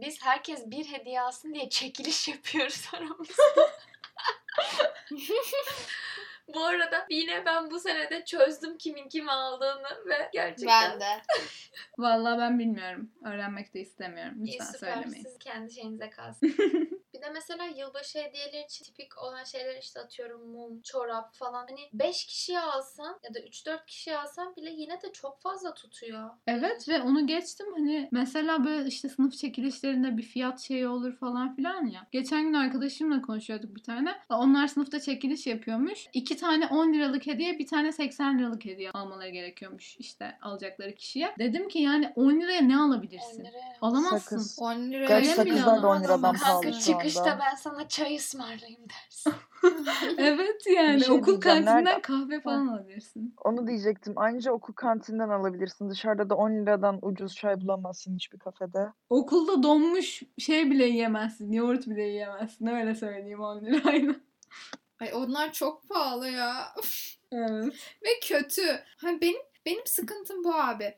Biz 0.02 0.22
herkes 0.22 0.66
bir 0.72 0.86
hediye 0.86 1.22
alsın 1.22 1.54
diye 1.54 1.70
çekiliş 1.70 2.28
yapıyoruz 2.28 2.90
aramızda. 2.94 3.44
bu 6.54 6.64
arada 6.66 7.06
yine 7.10 7.46
ben 7.46 7.72
bu 7.72 7.80
senede 7.80 8.26
çözdüm 8.26 8.78
kimin 8.78 9.10
kimi 9.10 9.32
aldığını 9.32 10.06
ve 10.06 10.30
gerçekten 10.34 10.92
Ben 10.92 11.00
de. 11.00 11.22
Vallahi 11.98 12.40
ben 12.40 12.60
bilmiyorum. 12.60 13.12
Öğrenmek 13.26 13.74
de 13.74 13.80
istemiyorum. 13.80 14.46
İyi 14.46 14.54
Lütfen 14.54 14.66
süper. 14.66 14.94
söylemeyin. 14.94 15.24
Siz 15.26 15.40
kendi 15.40 15.74
şeyinize 15.74 16.10
kalsın. 16.10 16.56
bir 17.20 17.26
de 17.26 17.30
mesela 17.30 17.64
yılbaşı 17.66 18.20
hediyeleri 18.20 18.66
için 18.66 18.86
tipik 18.86 19.18
olan 19.24 19.44
şeyler 19.44 19.76
işte 19.82 20.00
atıyorum 20.00 20.48
mum, 20.52 20.82
çorap 20.82 21.34
falan. 21.34 21.68
Hani 21.70 21.80
5 21.94 22.26
kişiye 22.26 22.60
alsan 22.60 23.20
ya 23.24 23.34
da 23.34 23.40
3-4 23.40 23.86
kişiye 23.86 24.18
alsan 24.18 24.56
bile 24.56 24.70
yine 24.70 25.02
de 25.02 25.12
çok 25.14 25.42
fazla 25.42 25.74
tutuyor. 25.74 26.30
Evet 26.48 26.90
ve 26.90 27.02
onu 27.02 27.28
geçtim 27.28 27.68
hani 27.74 28.10
mesela 28.12 28.66
böyle 28.66 28.88
işte 28.88 29.10
sınıf 29.10 29.34
çekilişlerinde 29.34 30.18
bir 30.18 30.24
fiyat 30.24 30.60
şeyi 30.60 30.88
olur 30.88 31.16
falan 31.16 31.56
filan 31.56 31.86
ya. 31.86 32.08
Geçen 32.12 32.44
gün 32.44 32.54
arkadaşımla 32.54 33.22
konuşuyorduk 33.22 33.76
bir 33.76 33.84
tane. 33.84 34.16
Onlar 34.30 34.68
sınıfta 34.68 35.00
çekiliş 35.00 35.48
yapıyormuş. 35.48 36.08
İki 36.14 36.38
tane 36.38 36.68
10 36.68 36.94
liralık 36.94 37.28
hediye 37.28 37.60
bir 37.60 37.68
tane 37.68 37.92
80 37.92 38.40
liralık 38.40 38.66
hediye 38.66 38.92
almaları 38.92 39.30
gerekiyormuş 39.30 39.98
işte 39.98 40.38
alacakları 40.42 40.96
kişiye. 40.96 41.36
Dedim 41.40 41.68
ki 41.68 41.80
yani 41.80 42.14
10 42.16 42.42
liraya 42.42 42.62
ne 42.62 42.78
10 42.78 42.90
alabilirsin? 42.90 43.46
liraya. 43.46 43.78
Alamazsın. 43.82 44.38
Sakız. 44.38 44.60
10 44.60 44.76
liraya 44.92 45.08
Gerçi 45.08 45.30
sakızlar 45.30 45.84
da 45.84 45.88
10 45.88 45.96
ya? 45.96 46.02
liradan 46.02 46.36
pahalı 46.36 46.80
çıkış 46.80 47.09
Dönüşte 47.16 47.38
ben 47.40 47.56
sana 47.56 47.88
çay 47.88 48.16
ısmarlayayım 48.16 48.82
dersin. 48.90 49.34
evet 50.18 50.68
yani 50.76 51.04
şey 51.04 51.16
okul 51.16 51.26
diyeceğim, 51.26 51.40
kantinden 51.40 51.86
nerede- 51.86 52.02
kahve 52.02 52.42
falan 52.42 52.68
alabilirsin. 52.68 53.36
Onu 53.44 53.68
diyecektim. 53.68 54.14
Ayrıca 54.16 54.52
okul 54.52 54.74
kantinden 54.74 55.30
alabilirsin. 55.30 55.90
Dışarıda 55.90 56.30
da 56.30 56.36
10 56.36 56.52
liradan 56.52 57.00
ucuz 57.02 57.36
çay 57.36 57.62
bulamazsın 57.62 58.16
hiçbir 58.16 58.40
kafede. 58.40 58.88
Okulda 59.10 59.64
donmuş 59.64 60.24
şey 60.38 60.72
bile 60.72 60.86
yiyemezsin. 60.86 61.52
Yoğurt 61.52 61.88
bile 61.88 62.04
yiyemezsin. 62.04 62.68
Öyle 62.68 62.96
söyleyeyim 62.96 63.42
10 63.42 63.66
lirayla. 63.66 64.16
Ay 65.00 65.12
onlar 65.14 65.54
çok 65.54 65.90
pahalı 65.90 66.28
ya. 66.30 66.74
Evet. 67.32 67.74
Ve 68.04 68.10
kötü. 68.24 68.80
Hani 68.98 69.22
benim 69.22 69.42
benim 69.66 69.86
sıkıntım 69.86 70.44
bu 70.44 70.56
abi. 70.56 70.98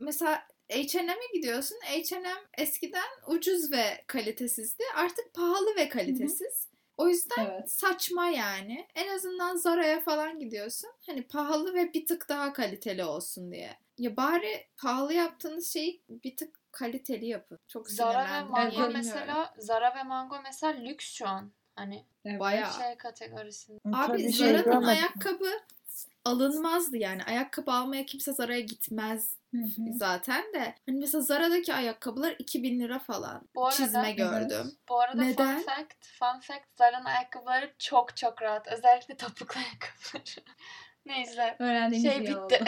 Mesela 0.00 0.42
H&M'e 0.70 1.16
gidiyorsun. 1.34 1.78
H&M 1.84 2.28
eskiden 2.58 3.08
ucuz 3.26 3.72
ve 3.72 4.04
kalitesizdi. 4.06 4.84
Artık 4.96 5.34
pahalı 5.34 5.76
ve 5.76 5.88
kalitesiz. 5.88 6.68
O 6.96 7.08
yüzden 7.08 7.44
Evet. 7.50 7.70
saçma 7.70 8.26
yani. 8.28 8.86
En 8.94 9.08
azından 9.08 9.56
Zara'ya 9.56 10.00
falan 10.00 10.38
gidiyorsun. 10.38 10.90
Hani 11.06 11.22
pahalı 11.22 11.74
ve 11.74 11.92
bir 11.94 12.06
tık 12.06 12.28
daha 12.28 12.52
kaliteli 12.52 13.04
olsun 13.04 13.52
diye. 13.52 13.76
Ya 13.98 14.16
bari 14.16 14.66
pahalı 14.76 15.14
yaptığınız 15.14 15.72
şeyi 15.72 16.02
bir 16.08 16.36
tık 16.36 16.72
kaliteli 16.72 17.26
yapın. 17.26 17.58
Çok 17.68 17.90
Zara 17.90 18.24
ve. 18.24 18.44
Mango 18.48 18.90
mesela 18.92 19.54
Zara 19.58 19.94
ve 19.96 20.02
Mango 20.02 20.36
mesela 20.44 20.72
lüks 20.72 21.12
şu 21.12 21.28
an. 21.28 21.52
Hani 21.76 22.04
evet. 22.24 22.40
Bayağı. 22.40 22.72
şey 22.72 22.96
kategorisinde. 22.96 23.78
Abi 23.92 24.18
şey 24.22 24.32
Zara'nın 24.32 24.64
görmedim. 24.64 24.88
ayakkabı 24.88 25.50
alınmazdı 26.24 26.96
yani. 26.96 27.24
Ayakkabı 27.24 27.72
almaya 27.72 28.06
kimse 28.06 28.32
Zara'ya 28.32 28.60
gitmez 28.60 29.36
Hı 29.54 29.58
hı. 29.58 29.92
zaten 29.92 30.42
de. 30.54 30.74
Hani 30.88 30.98
mesela 30.98 31.22
Zara'daki 31.22 31.74
ayakkabılar 31.74 32.36
2000 32.38 32.80
lira 32.80 32.98
falan. 32.98 33.48
Bu 33.54 33.66
arada, 33.66 33.76
Çizme 33.76 34.04
Evet. 34.06 34.18
gördüm. 34.18 34.72
Bu 34.88 35.00
arada 35.00 35.22
Neden? 35.22 35.56
fun 35.56 35.62
fact, 35.66 36.06
fun 36.18 36.40
fact 36.40 36.78
Zara'nın 36.78 37.04
ayakkabıları 37.04 37.72
çok 37.78 38.16
çok 38.16 38.42
rahat. 38.42 38.68
Özellikle 38.72 39.16
topuklu 39.16 39.60
ayakkabıları. 39.60 40.46
Neyse. 41.06 41.56
Öğrendiğimiz 41.58 42.12
Şey 42.12 42.24
iyi 42.24 42.28
bitti. 42.28 42.64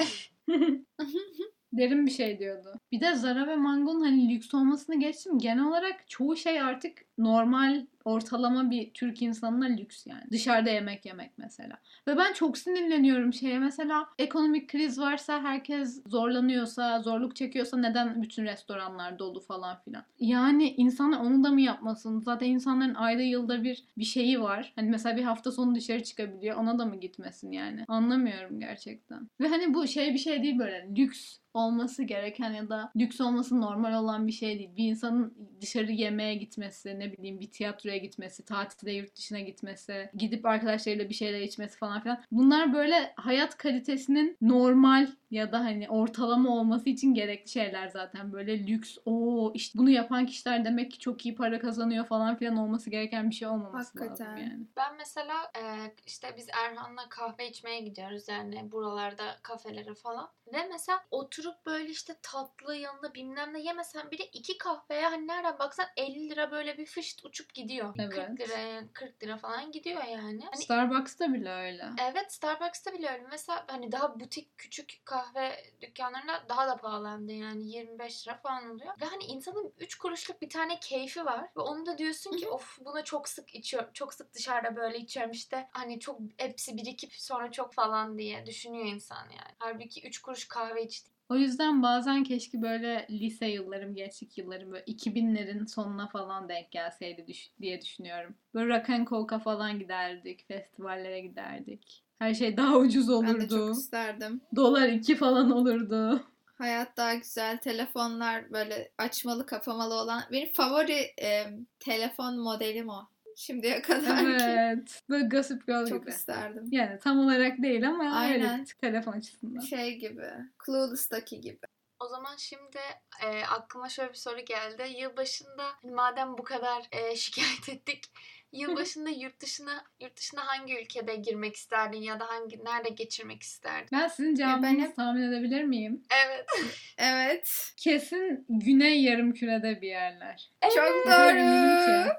Derin 1.73 2.07
bir 2.07 2.11
şey 2.11 2.39
diyordu. 2.39 2.75
Bir 2.93 3.01
de 3.01 3.15
Zara 3.15 3.47
ve 3.47 3.57
Mango'nun 3.57 4.01
hani 4.01 4.35
lüks 4.35 4.55
olmasını 4.55 5.01
geçtim. 5.01 5.39
Genel 5.39 5.65
olarak 5.65 6.09
çoğu 6.09 6.37
şey 6.37 6.61
artık 6.61 7.03
normal 7.19 7.87
ortalama 8.05 8.71
bir 8.71 8.91
Türk 8.95 9.23
insanına 9.23 9.65
lüks 9.65 10.07
yani. 10.07 10.25
Dışarıda 10.31 10.71
yemek 10.71 11.07
yemek 11.07 11.31
mesela. 11.37 11.79
Ve 12.09 12.17
ben 12.17 12.33
çok 12.33 12.59
sinirleniyorum 12.59 13.33
şeye. 13.33 13.59
Mesela 13.59 14.07
ekonomik 14.19 14.71
kriz 14.71 15.01
varsa 15.01 15.43
herkes 15.43 16.03
zorlanıyorsa, 16.07 17.03
zorluk 17.03 17.37
çekiyorsa 17.37 17.77
neden 17.77 18.23
bütün 18.23 18.45
restoranlar 18.45 19.19
dolu 19.19 19.41
falan 19.41 19.79
filan. 19.85 20.05
Yani 20.19 20.71
insanlar 20.71 21.21
onu 21.21 21.45
da 21.45 21.51
mı 21.51 21.61
yapmasın? 21.61 22.21
Zaten 22.21 22.47
insanların 22.47 22.95
ayda 22.95 23.23
yılda 23.23 23.65
bir 23.65 23.85
bir 23.99 24.05
şeyi 24.05 24.41
var. 24.41 24.73
Hani 24.77 24.91
mesela 24.91 25.17
bir 25.17 25.23
hafta 25.23 25.53
sonu 25.53 25.75
dışarı 25.75 26.03
çıkabiliyor. 26.03 26.57
Ona 26.57 26.79
da 26.79 26.87
mı 26.87 26.97
gitmesin 27.01 27.53
yani? 27.53 27.85
Anlamıyorum 27.89 28.61
gerçekten. 28.61 29.29
Ve 29.41 29.49
hani 29.49 29.75
bu 29.75 29.87
şey 29.87 30.15
bir 30.15 30.19
şey 30.19 30.43
değil 30.43 30.59
böyle 30.59 30.89
lüks 30.97 31.39
olması 31.55 32.03
gereken 32.03 32.51
ya 32.53 32.69
da 32.69 32.91
lüks 32.97 33.21
olması 33.21 33.61
normal 33.61 34.03
olan 34.03 34.27
bir 34.27 34.33
şey 34.33 34.59
değil. 34.59 34.77
Bir 34.77 34.85
insanın 34.85 35.35
dışarı 35.61 35.93
yemeğe 35.93 36.35
gitmesi, 36.35 36.99
ne 36.99 37.04
bileyim 37.13 37.41
bir 37.41 37.51
tiyatroya 37.51 37.97
gitmesi, 37.97 38.45
tatilde 38.45 38.93
yurt 38.93 39.17
dışına 39.17 39.41
gitmesi, 39.41 40.11
gidip 40.15 40.47
arkadaşlarıyla 40.47 41.09
bir 41.09 41.15
şeyler 41.15 41.41
içmesi 41.41 41.79
falan 41.79 42.03
filan. 42.03 42.23
Bunlar 42.33 42.75
böyle 42.75 43.13
hayat 43.17 43.57
kalitesinin 43.57 44.37
normal 44.41 45.07
ya 45.31 45.53
da 45.53 45.61
hani 45.61 45.89
ortalama 45.89 46.51
olması 46.51 46.91
için 46.91 47.15
gerekli 47.15 47.51
şeyler 47.51 47.89
zaten. 47.89 48.33
Böyle 48.33 48.67
lüks, 48.67 48.99
o 49.05 49.53
işte 49.55 49.79
bunu 49.79 49.91
yapan 49.91 50.27
kişiler 50.27 50.65
demek 50.65 50.91
ki 50.91 50.99
çok 50.99 51.27
iyi 51.27 51.35
para 51.35 51.61
kazanıyor 51.61 52.07
falan 52.07 52.37
filan 52.37 52.57
olması 52.57 52.91
gereken 52.91 53.31
bir 53.31 53.35
şey 53.35 53.49
olmaması 53.49 53.99
Hakikaten. 53.99 54.33
Lazım 54.33 54.47
yani. 54.47 54.67
Ben 54.77 54.97
mesela 54.97 55.35
e, 55.57 55.63
işte 56.07 56.35
biz 56.37 56.49
Erhan'la 56.65 57.09
kahve 57.09 57.49
içmeye 57.49 57.81
gidiyoruz 57.81 58.29
yani 58.29 58.73
buralarda 58.73 59.25
kafelere 59.43 59.95
falan. 59.95 60.29
Ve 60.53 60.67
mesela 60.71 61.05
oturup 61.11 61.67
böyle 61.67 61.91
işte 61.91 62.17
tatlı 62.23 62.77
yanında 62.77 63.15
bilmem 63.15 63.53
ne 63.53 63.61
yemesen 63.61 64.11
bile 64.11 64.25
iki 64.25 64.59
kahveye 64.59 65.09
hani 65.09 65.27
nereden 65.27 65.59
baksan 65.59 65.87
50 65.97 66.31
lira 66.31 66.51
böyle 66.51 66.79
bir 66.79 66.87
fışt 66.87 67.25
uçup 67.25 67.55
gidiyor. 67.55 67.95
Evet. 67.99 68.15
40 68.15 68.41
liraya 68.41 68.83
40 68.93 69.23
lira 69.23 69.39
falan 69.39 69.73
gidiyor 69.73 70.05
yani. 70.05 70.45
Hani 70.45 70.63
Starbucks'ta 70.65 71.35
bile 71.35 71.51
öyle. 71.51 71.91
Evet 72.03 72.33
Starbucks'ta 72.33 72.93
bile 72.93 73.11
öyle. 73.11 73.27
Mesela 73.31 73.65
hani 73.69 73.93
daha 73.93 74.21
butik 74.21 74.59
küçük 74.59 75.01
kahve 75.05 75.65
dükkanlarında 75.81 76.45
daha 76.49 76.69
da 76.69 76.77
pahalandı 76.77 77.33
yani 77.33 77.71
25 77.71 78.29
lira 78.29 78.37
falan 78.37 78.71
oluyor. 78.71 78.95
Ve 79.01 79.05
hani 79.05 79.25
insanın 79.25 79.73
3 79.79 79.95
kuruşluk 79.99 80.43
bir 80.43 80.51
tane 80.51 80.81
keyfi 80.81 81.25
var 81.25 81.49
ve 81.57 81.61
onu 81.61 81.87
da 81.87 81.99
diyorsun 81.99 82.37
ki 82.37 82.49
of 82.49 82.79
buna 82.85 83.05
çok 83.05 83.29
sık 83.29 83.55
içiyorum. 83.55 83.91
Çok 83.93 84.15
sık 84.15 84.35
dışarıda 84.35 84.77
böyle 84.77 84.99
içiyorum 84.99 85.33
işte 85.33 85.69
hani 85.73 86.01
çok 86.01 86.21
hepsi 86.37 86.77
birikip 86.77 87.13
sonra 87.13 87.51
çok 87.51 87.75
falan 87.75 88.19
diye 88.19 88.47
düşünüyor 88.47 88.87
insan 88.87 89.25
yani. 89.25 89.55
Halbuki 89.59 90.07
3 90.07 90.23
kuruş 90.23 90.34
kahve 90.49 90.85
içti. 90.85 91.11
O 91.29 91.37
yüzden 91.37 91.83
bazen 91.83 92.25
keşke 92.25 92.63
böyle 92.63 93.07
lise 93.11 93.47
yıllarım, 93.47 93.95
gençlik 93.95 94.39
yıllarım 94.39 94.73
böyle 94.73 94.85
2000'lerin 94.85 95.67
sonuna 95.67 96.09
falan 96.09 96.49
denk 96.49 96.71
gelseydi 96.71 97.27
düş- 97.27 97.51
diye 97.61 97.81
düşünüyorum. 97.81 98.35
Böyle 98.55 98.79
rock 98.79 98.91
and 98.91 99.07
coke'a 99.09 99.39
falan 99.39 99.79
giderdik, 99.79 100.49
festivallere 100.49 101.21
giderdik. 101.21 102.05
Her 102.19 102.35
şey 102.35 102.57
daha 102.57 102.77
ucuz 102.77 103.09
Ben 103.09 103.41
de 103.41 103.49
çok 103.49 103.59
olurdu. 103.59 103.73
isterdim. 103.73 104.41
Dolar 104.57 104.89
2 104.89 105.17
falan 105.17 105.51
olurdu. 105.51 106.23
Hayat 106.59 106.97
daha 106.97 107.15
güzel. 107.15 107.59
Telefonlar 107.59 108.53
böyle 108.53 108.91
açmalı 108.99 109.47
kapamalı 109.47 109.95
olan. 109.95 110.23
Benim 110.33 110.53
favori 110.53 111.07
e, 111.23 111.45
telefon 111.79 112.39
modelim 112.39 112.89
o. 112.89 113.09
Şimdiye 113.37 113.83
kadar 113.83 114.19
ki. 114.19 114.45
Evet. 114.45 115.03
Böyle 115.11 115.27
Gossip 115.27 115.67
Girl 115.67 115.87
Çok 115.87 116.01
gibi. 116.03 116.11
isterdim. 116.11 116.65
Yani 116.71 116.99
tam 116.99 117.19
olarak 117.19 117.63
değil 117.63 117.89
ama 117.89 118.05
öyle 118.05 118.15
Aynen. 118.45 118.65
tık 118.65 118.79
telefon 118.79 119.13
açısından. 119.13 119.61
Şey 119.61 119.99
gibi. 119.99 120.27
Clueless'taki 120.67 121.41
gibi. 121.41 121.59
O 122.01 122.09
zaman 122.09 122.37
şimdi 122.37 122.79
e, 123.25 123.45
aklıma 123.45 123.89
şöyle 123.89 124.11
bir 124.11 124.19
soru 124.19 124.41
geldi. 124.45 124.83
Yılbaşında 124.99 125.65
hani 125.83 125.93
madem 125.93 126.39
bu 126.39 126.43
kadar 126.43 126.83
e, 126.93 127.17
şikayet 127.17 127.69
ettik. 127.69 128.05
Yılbaşında 128.53 129.11
yurt 129.17 129.41
dışına 129.41 129.85
yurt 130.01 130.17
dışına 130.17 130.47
hangi 130.47 130.81
ülkede 130.83 131.17
girmek 131.17 131.57
isterdin 131.57 132.03
ya 132.03 132.21
da 132.21 132.29
hangi 132.29 132.65
nerede 132.65 132.89
geçirmek 132.89 133.43
isterdin? 133.43 133.89
Ben 133.93 134.09
sizin 134.09 134.35
cevabınızı 134.35 134.63
ben 134.63 134.79
hep- 134.81 134.97
tahmin 134.97 135.23
edebilir 135.33 135.65
miyim? 135.65 136.03
Evet. 136.27 136.47
Evet. 136.99 137.73
Kesin 137.77 138.47
Güney 138.49 139.03
Yarımküre'de 139.03 139.81
bir 139.83 139.89
yerler. 139.89 140.51
Çok 140.75 141.05
kadar 141.05 141.37
eminim 141.37 141.79
doğru. 141.87 142.13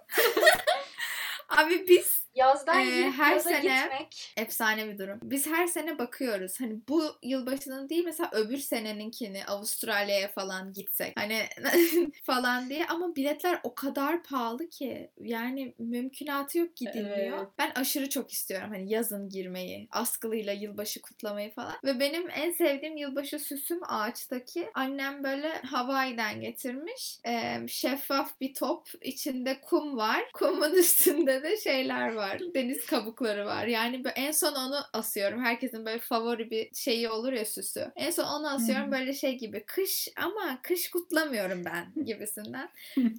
Er 1.57 1.69
vi? 1.69 2.24
Yazdan 2.35 2.81
Ee, 2.81 2.85
girip 2.85 3.13
her 3.13 3.31
yaza 3.33 3.49
sene- 3.49 3.59
gitmek. 3.61 4.33
efsane 4.37 4.87
bir 4.87 4.97
durum. 4.97 5.19
Biz 5.23 5.47
her 5.47 5.67
sene 5.67 5.97
bakıyoruz. 5.99 6.59
Hani 6.61 6.75
bu 6.89 7.03
yılbaşının 7.23 7.89
değil 7.89 8.03
mesela 8.05 8.29
öbür 8.33 8.57
seneninkini 8.57 9.45
Avustralya'ya 9.45 10.27
falan 10.27 10.73
gitsek. 10.73 11.13
Hani 11.19 11.41
falan 12.23 12.69
diye 12.69 12.85
ama 12.85 13.15
biletler 13.15 13.59
o 13.63 13.75
kadar 13.75 14.23
pahalı 14.23 14.69
ki 14.69 15.09
yani 15.21 15.73
mümkünatı 15.79 16.57
yok 16.57 16.75
gidilmiyor. 16.75 17.37
Evet. 17.37 17.47
Ben 17.59 17.71
aşırı 17.75 18.09
çok 18.09 18.31
istiyorum 18.31 18.69
hani 18.71 18.91
yazın 18.93 19.29
girmeyi, 19.29 19.87
askılıyla 19.91 20.53
yılbaşı 20.53 21.01
kutlamayı 21.01 21.53
falan. 21.53 21.75
Ve 21.83 21.99
benim 21.99 22.29
en 22.29 22.51
sevdiğim 22.51 22.97
yılbaşı 22.97 23.39
süsüm 23.39 23.79
ağaçtaki. 23.87 24.69
Annem 24.73 25.23
böyle 25.23 25.53
Hawaii'den 25.53 26.41
getirmiş. 26.41 27.17
Ee, 27.27 27.67
şeffaf 27.67 28.39
bir 28.41 28.53
top, 28.53 28.87
içinde 29.01 29.61
kum 29.61 29.97
var. 29.97 30.23
Kumun 30.33 30.73
üstünde 30.75 31.43
de 31.43 31.57
şeyler 31.57 32.13
var. 32.13 32.24
Deniz 32.55 32.85
kabukları 32.85 33.45
var. 33.45 33.67
Yani 33.67 34.03
en 34.15 34.31
son 34.31 34.55
onu 34.55 34.75
asıyorum. 34.93 35.43
Herkesin 35.43 35.85
böyle 35.85 35.99
favori 35.99 36.51
bir 36.51 36.75
şeyi 36.75 37.09
olur 37.09 37.33
ya 37.33 37.45
süsü. 37.45 37.91
En 37.95 38.11
son 38.11 38.23
onu 38.23 38.47
asıyorum 38.49 38.91
böyle 38.91 39.13
şey 39.13 39.37
gibi. 39.37 39.63
Kış 39.65 40.07
ama 40.17 40.59
kış 40.63 40.89
kutlamıyorum 40.89 41.65
ben 41.65 41.85
gibisinden. 42.05 42.69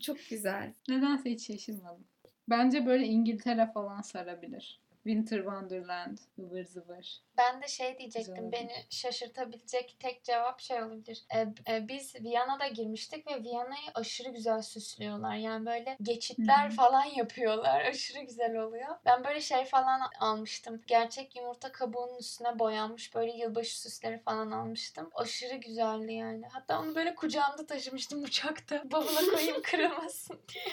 Çok 0.01 0.17
güzel. 0.31 0.73
Nedense 0.89 1.31
hiç 1.31 1.47
şaşırmadım. 1.47 2.05
Bence 2.49 2.87
böyle 2.87 3.05
İngiltere 3.05 3.71
falan 3.75 4.01
sarabilir. 4.03 4.81
Winter 5.07 5.37
Wonderland, 5.37 6.19
ıvır 6.39 6.65
zıvır. 6.65 7.23
Ben 7.39 7.63
de 7.63 7.69
şey 7.69 7.99
diyecektim. 7.99 8.53
Beni 8.53 8.73
şaşırtabilecek 8.91 9.97
tek 10.01 10.25
cevap 10.25 10.61
şey 10.61 10.83
olabilir. 10.83 11.25
E, 11.35 11.41
e, 11.75 11.89
biz 11.89 12.15
Viyana'da 12.15 12.67
girmiştik 12.67 13.27
ve 13.27 13.43
Viyana'yı 13.43 13.91
aşırı 13.95 14.29
güzel 14.29 14.63
süslüyorlar. 14.63 15.35
Yani 15.37 15.67
böyle 15.67 15.97
geçitler 16.03 16.71
falan 16.71 17.05
yapıyorlar. 17.05 17.85
Aşırı 17.91 18.21
güzel 18.21 18.57
oluyor. 18.57 18.97
Ben 19.05 19.25
böyle 19.25 19.41
şey 19.41 19.65
falan 19.65 20.01
almıştım. 20.21 20.83
Gerçek 20.87 21.37
yumurta 21.37 21.73
kabuğunun 21.73 22.19
üstüne 22.19 22.59
boyanmış 22.59 23.15
böyle 23.15 23.33
yılbaşı 23.33 23.81
süsleri 23.81 24.19
falan 24.19 24.51
almıştım. 24.51 25.11
Aşırı 25.15 25.55
güzeldi 25.57 26.13
yani. 26.13 26.47
Hatta 26.49 26.81
onu 26.81 26.95
böyle 26.95 27.15
kucağımda 27.15 27.67
taşımıştım 27.67 28.23
uçakta. 28.23 28.83
Bavula 28.93 29.21
koyayım 29.31 29.63
kırılmasın 29.63 30.41
diye. 30.55 30.65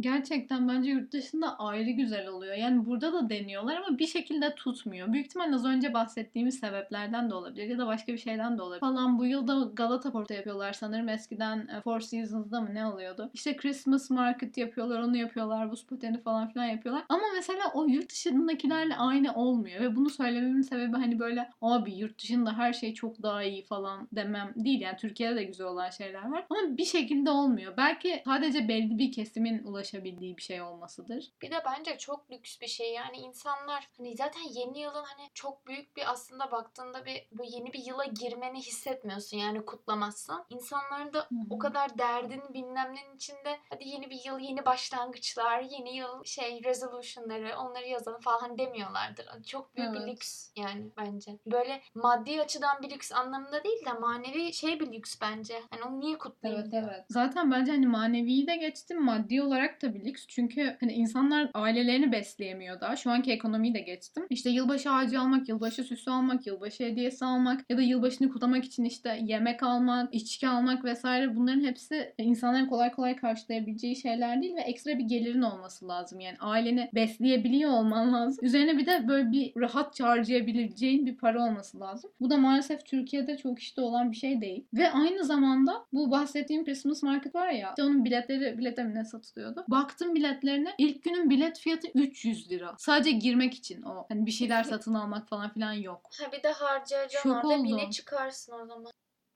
Gerçekten 0.00 0.68
bence 0.68 0.90
yurt 0.90 1.12
dışında 1.12 1.58
ayrı 1.58 1.90
güzel 1.90 2.28
oluyor. 2.28 2.54
Yani 2.54 2.86
burada 2.86 3.12
da 3.12 3.30
deniyorlar 3.30 3.76
ama 3.76 3.98
bir 3.98 4.06
şekilde 4.06 4.54
tutmuyor. 4.54 5.12
Büyük 5.12 5.26
ihtimalle 5.26 5.54
az 5.54 5.64
önce 5.64 5.94
bahsettiğimiz 5.94 6.58
sebeplerden 6.58 7.30
de 7.30 7.34
olabilir 7.34 7.68
ya 7.68 7.78
da 7.78 7.86
başka 7.86 8.12
bir 8.12 8.18
şeyden 8.18 8.58
de 8.58 8.62
olabilir. 8.62 8.80
Falan 8.80 9.18
bu 9.18 9.26
yılda 9.26 9.70
Galata 9.74 10.12
Port'ta 10.12 10.34
yapıyorlar 10.34 10.72
sanırım. 10.72 11.08
Eskiden 11.08 11.68
e, 11.68 11.80
Four 11.80 12.00
Seasons'da 12.00 12.60
mı 12.60 12.74
ne 12.74 12.86
oluyordu? 12.86 13.30
İşte 13.34 13.56
Christmas 13.56 14.10
Market 14.10 14.56
yapıyorlar, 14.56 15.00
onu 15.00 15.16
yapıyorlar, 15.16 15.70
buz 15.70 15.86
pateni 15.86 16.20
falan 16.20 16.48
filan 16.48 16.66
yapıyorlar. 16.66 17.04
Ama 17.08 17.24
mesela 17.36 17.62
o 17.74 17.84
yurt 17.84 18.10
dışındakilerle 18.10 18.96
aynı 18.96 19.34
olmuyor 19.34 19.80
ve 19.80 19.96
bunu 19.96 20.10
söylememin 20.10 20.62
sebebi 20.62 20.96
hani 20.96 21.18
böyle 21.18 21.50
abi 21.62 21.94
yurt 21.94 22.18
dışında 22.18 22.58
her 22.58 22.72
şey 22.72 22.94
çok 22.94 23.22
daha 23.22 23.42
iyi 23.42 23.64
falan 23.64 24.08
demem 24.12 24.52
değil. 24.56 24.80
Yani 24.80 24.96
Türkiye'de 24.96 25.36
de 25.36 25.44
güzel 25.44 25.66
olan 25.66 25.90
şeyler 25.90 26.30
var 26.30 26.46
ama 26.50 26.76
bir 26.78 26.84
şekilde 26.84 27.30
olmuyor. 27.30 27.76
Belki 27.76 28.22
sadece 28.24 28.68
belli 28.68 28.98
bir 28.98 29.12
kesimin 29.12 29.64
ulaşabildiği 29.86 30.36
bir 30.36 30.42
şey 30.42 30.62
olmasıdır. 30.62 31.32
Bir 31.42 31.50
de 31.50 31.62
bence 31.66 31.98
çok 31.98 32.30
lüks 32.30 32.60
bir 32.60 32.66
şey. 32.66 32.92
Yani 32.92 33.16
insanlar 33.16 33.88
hani 33.96 34.16
zaten 34.16 34.40
yeni 34.50 34.78
yılın 34.80 35.04
hani 35.04 35.30
çok 35.34 35.66
büyük 35.66 35.96
bir 35.96 36.10
aslında 36.10 36.50
baktığında 36.52 37.04
bir 37.04 37.26
bu 37.32 37.44
yeni 37.44 37.72
bir 37.72 37.84
yıla 37.86 38.04
girmeni 38.04 38.58
hissetmiyorsun 38.58 39.36
yani 39.36 39.64
kutlamazsan. 39.64 40.44
İnsanların 40.50 41.12
da 41.12 41.18
Hı 41.18 41.22
hı. 41.22 41.38
o 41.50 41.58
kadar 41.58 41.98
derdin 41.98 42.42
bilmem 42.54 42.94
içinde 43.16 43.58
hadi 43.70 43.88
yeni 43.88 44.10
bir 44.10 44.24
yıl, 44.24 44.38
yeni 44.38 44.64
başlangıçlar, 44.64 45.60
yeni 45.60 45.96
yıl 45.96 46.24
şey 46.24 46.64
resolution'ları 46.64 47.56
onları 47.58 47.86
yazalım 47.86 48.20
falan 48.20 48.58
demiyorlardır. 48.58 49.42
Çok 49.42 49.76
büyük 49.76 49.92
bir 49.92 49.98
Evet. 49.98 50.08
lüks 50.08 50.50
yani 50.56 50.90
bence. 50.96 51.38
Böyle 51.46 51.82
maddi 51.94 52.40
açıdan 52.40 52.82
bir 52.82 52.90
lüks 52.90 53.12
anlamında 53.12 53.64
değil 53.64 53.84
de 53.84 53.92
manevi 53.92 54.52
şey 54.52 54.80
bir 54.80 54.92
lüks 54.92 55.20
bence. 55.20 55.62
Hani 55.70 55.82
onu 55.82 56.00
niye 56.00 56.18
kutlayayım 56.18 56.62
Evet 56.62 56.84
evet. 56.84 57.04
Zaten 57.08 57.50
bence 57.50 57.72
hani 57.72 57.86
maneviyi 57.86 58.46
de 58.46 58.56
geçtim 58.56 59.04
maddi 59.04 59.42
olarak 59.42 59.75
da 59.82 59.94
bir 59.94 60.04
lüks. 60.04 60.26
Çünkü 60.28 60.76
hani 60.80 60.92
insanlar 60.92 61.50
ailelerini 61.54 62.12
besleyemiyor 62.12 62.80
daha. 62.80 62.96
Şu 62.96 63.10
anki 63.10 63.32
ekonomiyi 63.32 63.74
de 63.74 63.80
geçtim. 63.80 64.26
İşte 64.30 64.50
yılbaşı 64.50 64.90
ağacı 64.90 65.20
almak, 65.20 65.48
yılbaşı 65.48 65.84
süsü 65.84 66.10
almak, 66.10 66.46
yılbaşı 66.46 66.84
hediyesi 66.84 67.24
almak 67.24 67.64
ya 67.70 67.76
da 67.76 67.82
yılbaşını 67.82 68.32
kutlamak 68.32 68.64
için 68.64 68.84
işte 68.84 69.18
yemek 69.22 69.62
almak, 69.62 70.14
içki 70.14 70.48
almak 70.48 70.84
vesaire 70.84 71.36
bunların 71.36 71.64
hepsi 71.64 72.14
insanların 72.18 72.66
kolay 72.66 72.92
kolay 72.92 73.16
karşılayabileceği 73.16 73.96
şeyler 73.96 74.42
değil 74.42 74.56
ve 74.56 74.60
ekstra 74.60 74.98
bir 74.98 75.04
gelirin 75.04 75.42
olması 75.42 75.88
lazım. 75.88 76.20
Yani 76.20 76.36
aileni 76.40 76.90
besleyebiliyor 76.94 77.70
olman 77.70 78.12
lazım. 78.12 78.44
Üzerine 78.44 78.78
bir 78.78 78.86
de 78.86 79.08
böyle 79.08 79.32
bir 79.32 79.52
rahatça 79.56 80.08
harcayabileceğin 80.08 81.06
bir 81.06 81.16
para 81.16 81.44
olması 81.44 81.80
lazım. 81.80 82.10
Bu 82.20 82.30
da 82.30 82.36
maalesef 82.36 82.86
Türkiye'de 82.86 83.36
çok 83.36 83.58
işte 83.58 83.80
olan 83.80 84.10
bir 84.10 84.16
şey 84.16 84.40
değil. 84.40 84.64
Ve 84.74 84.90
aynı 84.90 85.24
zamanda 85.24 85.72
bu 85.92 86.10
bahsettiğim 86.10 86.64
Christmas 86.64 87.02
Market 87.02 87.34
var 87.34 87.48
ya 87.48 87.68
işte 87.68 87.82
onun 87.82 88.04
biletleri 88.04 88.58
bilete 88.58 88.94
ne 88.94 89.04
satılıyordu. 89.04 89.64
Baktım 89.68 90.14
biletlerine 90.14 90.74
ilk 90.78 91.02
günün 91.02 91.30
bilet 91.30 91.58
fiyatı 91.58 91.88
300 91.94 92.50
lira. 92.50 92.74
Sadece 92.78 93.10
girmek 93.10 93.54
için 93.54 93.82
o. 93.82 94.06
Hani 94.08 94.26
bir 94.26 94.30
şeyler 94.30 94.64
satın 94.64 94.94
almak 94.94 95.28
falan 95.28 95.52
filan 95.52 95.72
yok. 95.72 96.10
Ha 96.20 96.32
bir 96.32 96.42
de 96.42 96.52
harcayacaksın 96.52 97.28
Şok 97.34 97.44
orada 97.44 97.64
bine 97.64 97.74
oldum. 97.74 97.90
çıkarsın 97.90 98.52
o 98.52 98.66
zaman. 98.66 98.92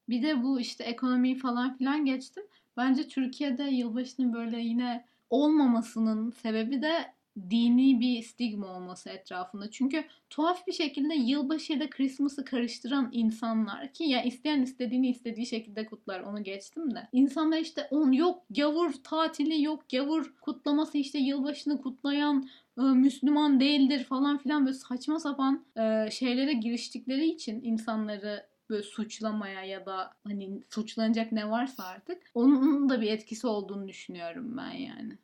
Bir 0.09 0.23
de 0.23 0.43
bu 0.43 0.61
işte 0.61 0.85
ekonomiyi 0.85 1.39
falan 1.39 1.77
filan 1.77 2.05
geçtim. 2.05 2.45
Bence 2.77 3.09
Türkiye'de 3.09 3.63
yılbaşının 3.63 4.33
böyle 4.33 4.61
yine 4.61 5.07
olmamasının 5.31 6.31
sebebi 6.31 6.83
de 6.83 7.15
dini 7.51 8.01
bir 8.01 8.23
stigma 8.23 8.77
olması 8.77 9.11
etrafında. 9.11 9.71
Çünkü 9.71 10.05
tuhaf 10.31 10.67
bir 10.67 10.73
şekilde 10.73 11.15
yılbaşı 11.15 11.73
ile 11.73 11.91
Christmas'ı 11.91 12.45
karıştıran 12.45 13.09
insanlar 13.13 13.93
ki 13.93 14.05
ya 14.05 14.23
isteyen 14.23 14.63
istediğini 14.63 15.11
istediği 15.11 15.47
şekilde 15.47 15.87
kutlar 15.87 16.21
onu 16.21 16.43
geçtim 16.43 16.95
de. 16.95 17.09
İnsanlar 17.13 17.59
işte 17.59 17.89
on 17.91 18.13
yok 18.13 18.43
gavur 18.51 18.93
tatili 19.05 19.63
yok 19.63 19.85
gavur 19.93 20.35
kutlaması 20.41 20.99
işte 20.99 21.19
yılbaşını 21.19 21.83
kutlayan 21.83 22.49
e, 22.79 22.83
Müslüman 22.83 23.61
değildir 23.61 24.05
falan 24.05 24.39
filan 24.39 24.67
böyle 24.67 24.77
saçma 24.77 25.21
sapan 25.21 25.65
e, 25.77 26.11
şeylere 26.11 26.53
giriştikleri 26.53 27.27
için 27.27 27.63
insanları 27.63 28.51
böyle 28.71 28.83
suçlamaya 28.83 29.65
ya 29.65 29.87
da 29.87 30.13
hani 30.25 30.63
suçlanacak 30.71 31.33
ne 31.33 31.51
varsa 31.51 31.85
artık 31.85 32.23
onun 32.35 32.89
da 32.89 33.01
bir 33.01 33.11
etkisi 33.11 33.47
olduğunu 33.47 33.89
düşünüyorum 33.89 34.57
ben 34.57 34.73
yani. 34.73 35.19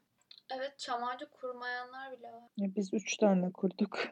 Evet 0.54 0.78
çam 0.78 1.04
ağacı 1.04 1.30
kurmayanlar 1.30 2.18
bile 2.18 2.26
var. 2.26 2.42
Ya 2.56 2.68
biz 2.76 2.94
üç 2.94 3.16
tane 3.16 3.52
kurduk. 3.52 3.98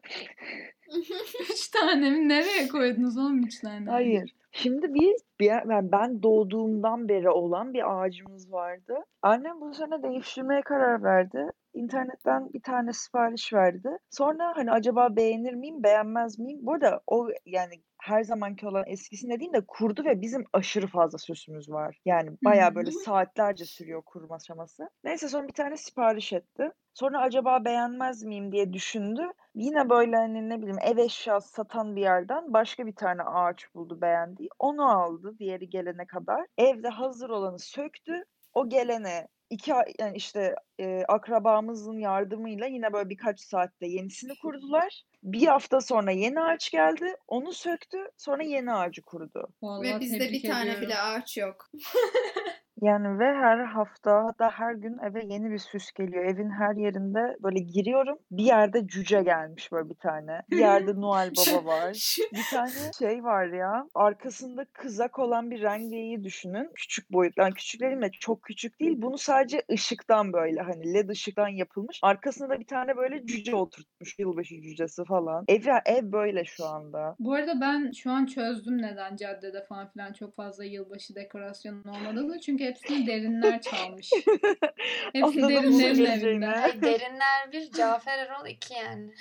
Üç 1.50 1.68
tane 1.68 2.10
mi? 2.10 2.28
Nereye 2.28 2.68
koydunuz 2.68 3.18
oğlum 3.18 3.42
üç 3.42 3.60
tane? 3.60 3.90
Hayır. 3.90 4.34
Şimdi 4.52 4.94
biz 4.94 5.24
bir, 5.40 5.46
yani 5.46 5.92
ben 5.92 6.22
doğduğumdan 6.22 7.08
beri 7.08 7.30
olan 7.30 7.74
bir 7.74 7.98
ağacımız 7.98 8.52
vardı. 8.52 8.94
Annem 9.22 9.60
bu 9.60 9.74
sene 9.74 10.02
değiştirmeye 10.02 10.62
karar 10.62 11.02
verdi. 11.02 11.46
İnternetten 11.74 12.52
bir 12.52 12.62
tane 12.62 12.92
sipariş 12.92 13.52
verdi. 13.52 13.88
Sonra 14.10 14.52
hani 14.56 14.70
acaba 14.70 15.16
beğenir 15.16 15.54
miyim, 15.54 15.82
beğenmez 15.82 16.38
miyim? 16.38 16.58
Bu 16.62 16.72
arada 16.72 17.00
o 17.06 17.28
yani 17.46 17.74
her 18.04 18.22
zamanki 18.22 18.66
olan 18.66 18.84
eskisinde 18.86 19.40
değil 19.40 19.52
de 19.52 19.60
kurdu 19.66 20.04
ve 20.04 20.20
bizim 20.20 20.44
aşırı 20.52 20.86
fazla 20.86 21.18
süsümüz 21.18 21.70
var. 21.70 21.98
Yani 22.04 22.30
bayağı 22.44 22.74
böyle 22.74 22.90
saatlerce 22.90 23.64
sürüyor 23.64 24.02
kurma 24.02 24.34
aşaması. 24.34 24.90
Neyse 25.04 25.28
sonra 25.28 25.48
bir 25.48 25.52
tane 25.52 25.76
sipariş 25.76 26.32
etti. 26.32 26.70
Sonra 26.94 27.20
acaba 27.20 27.64
beğenmez 27.64 28.22
miyim 28.22 28.52
diye 28.52 28.72
düşündü. 28.72 29.22
Yine 29.54 29.90
böyle 29.90 30.16
hani 30.16 30.48
ne 30.48 30.58
bileyim 30.58 30.78
ev 30.82 30.98
eşyası 30.98 31.48
satan 31.48 31.96
bir 31.96 32.00
yerden 32.00 32.52
başka 32.52 32.86
bir 32.86 32.94
tane 32.94 33.22
ağaç 33.22 33.74
buldu 33.74 34.00
beğendiği. 34.00 34.48
Onu 34.58 34.90
aldı 34.90 35.38
diğeri 35.38 35.70
gelene 35.70 36.06
kadar. 36.06 36.46
Evde 36.58 36.88
hazır 36.88 37.30
olanı 37.30 37.58
söktü. 37.58 38.24
O 38.54 38.68
gelene 38.68 39.28
iki 39.50 39.74
ay- 39.74 39.92
yani 39.98 40.16
işte 40.16 40.54
e, 40.80 41.04
akrabamızın 41.08 41.98
yardımıyla 41.98 42.66
yine 42.66 42.92
böyle 42.92 43.08
birkaç 43.08 43.40
saatte 43.40 43.86
yenisini 43.86 44.32
kurdular. 44.42 45.02
Bir 45.22 45.46
hafta 45.46 45.80
sonra 45.80 46.10
yeni 46.10 46.40
ağaç 46.40 46.70
geldi. 46.70 47.16
Onu 47.28 47.52
söktü. 47.52 47.98
Sonra 48.16 48.42
yeni 48.42 48.72
ağacı 48.72 49.02
kurdu. 49.02 49.48
Vallahi 49.62 49.94
Ve 49.94 50.00
bizde 50.00 50.30
bir 50.32 50.42
tane 50.42 50.62
ediyorum. 50.62 50.82
bile 50.82 50.98
ağaç 50.98 51.36
yok. 51.36 51.70
Yani 52.84 53.18
ve 53.18 53.24
her 53.24 53.58
hafta 53.58 54.24
hatta 54.24 54.50
her 54.50 54.74
gün 54.74 54.98
eve 54.98 55.24
yeni 55.24 55.50
bir 55.50 55.58
süs 55.58 55.92
geliyor. 55.92 56.24
Evin 56.24 56.50
her 56.50 56.74
yerinde 56.74 57.36
böyle 57.42 57.58
giriyorum. 57.58 58.18
Bir 58.30 58.44
yerde 58.44 58.86
cüce 58.86 59.22
gelmiş 59.22 59.72
böyle 59.72 59.88
bir 59.88 59.94
tane. 59.94 60.42
Bir 60.50 60.58
yerde 60.58 60.94
Noel 61.00 61.30
Baba 61.36 61.64
var. 61.64 62.16
Bir 62.32 62.42
tane 62.50 62.70
şey 62.98 63.24
var 63.24 63.46
ya. 63.46 63.86
Arkasında 63.94 64.64
kızak 64.72 65.18
olan 65.18 65.50
bir 65.50 65.62
rengeyi 65.62 66.24
düşünün. 66.24 66.70
Küçük 66.74 67.12
boyutlu. 67.12 67.42
Yani 67.42 67.54
küçük 67.54 67.80
dediğim 67.80 68.02
de 68.02 68.10
çok 68.10 68.42
küçük 68.42 68.80
değil. 68.80 69.02
Bunu 69.02 69.18
sadece 69.18 69.62
ışıktan 69.72 70.32
böyle 70.32 70.60
hani 70.60 70.94
led 70.94 71.08
ışıktan 71.08 71.48
yapılmış. 71.48 72.00
Arkasında 72.02 72.48
da 72.48 72.60
bir 72.60 72.66
tane 72.66 72.96
böyle 72.96 73.26
cüce 73.26 73.54
oturtmuş. 73.54 74.18
Yılbaşı 74.18 74.62
cücesi 74.62 75.04
falan. 75.04 75.44
Ev, 75.48 75.62
ev 75.86 76.12
böyle 76.12 76.44
şu 76.44 76.66
anda. 76.66 77.16
Bu 77.18 77.34
arada 77.34 77.60
ben 77.60 77.92
şu 77.92 78.10
an 78.10 78.26
çözdüm 78.26 78.82
neden 78.82 79.16
caddede 79.16 79.64
falan 79.64 79.88
filan 79.88 80.12
çok 80.12 80.36
fazla 80.36 80.64
yılbaşı 80.64 81.14
dekorasyonu 81.14 81.82
olmadığını. 81.90 82.40
Çünkü 82.40 82.73
hepsini 82.74 83.06
derinler 83.06 83.62
çalmış. 83.62 84.10
Hepsi 85.12 85.42
derinlerin 85.42 86.04
evinde. 86.04 86.82
Derinler 86.82 87.52
bir, 87.52 87.72
Cafer 87.72 88.18
Erol 88.18 88.46
iki 88.46 88.74
yani. 88.74 89.14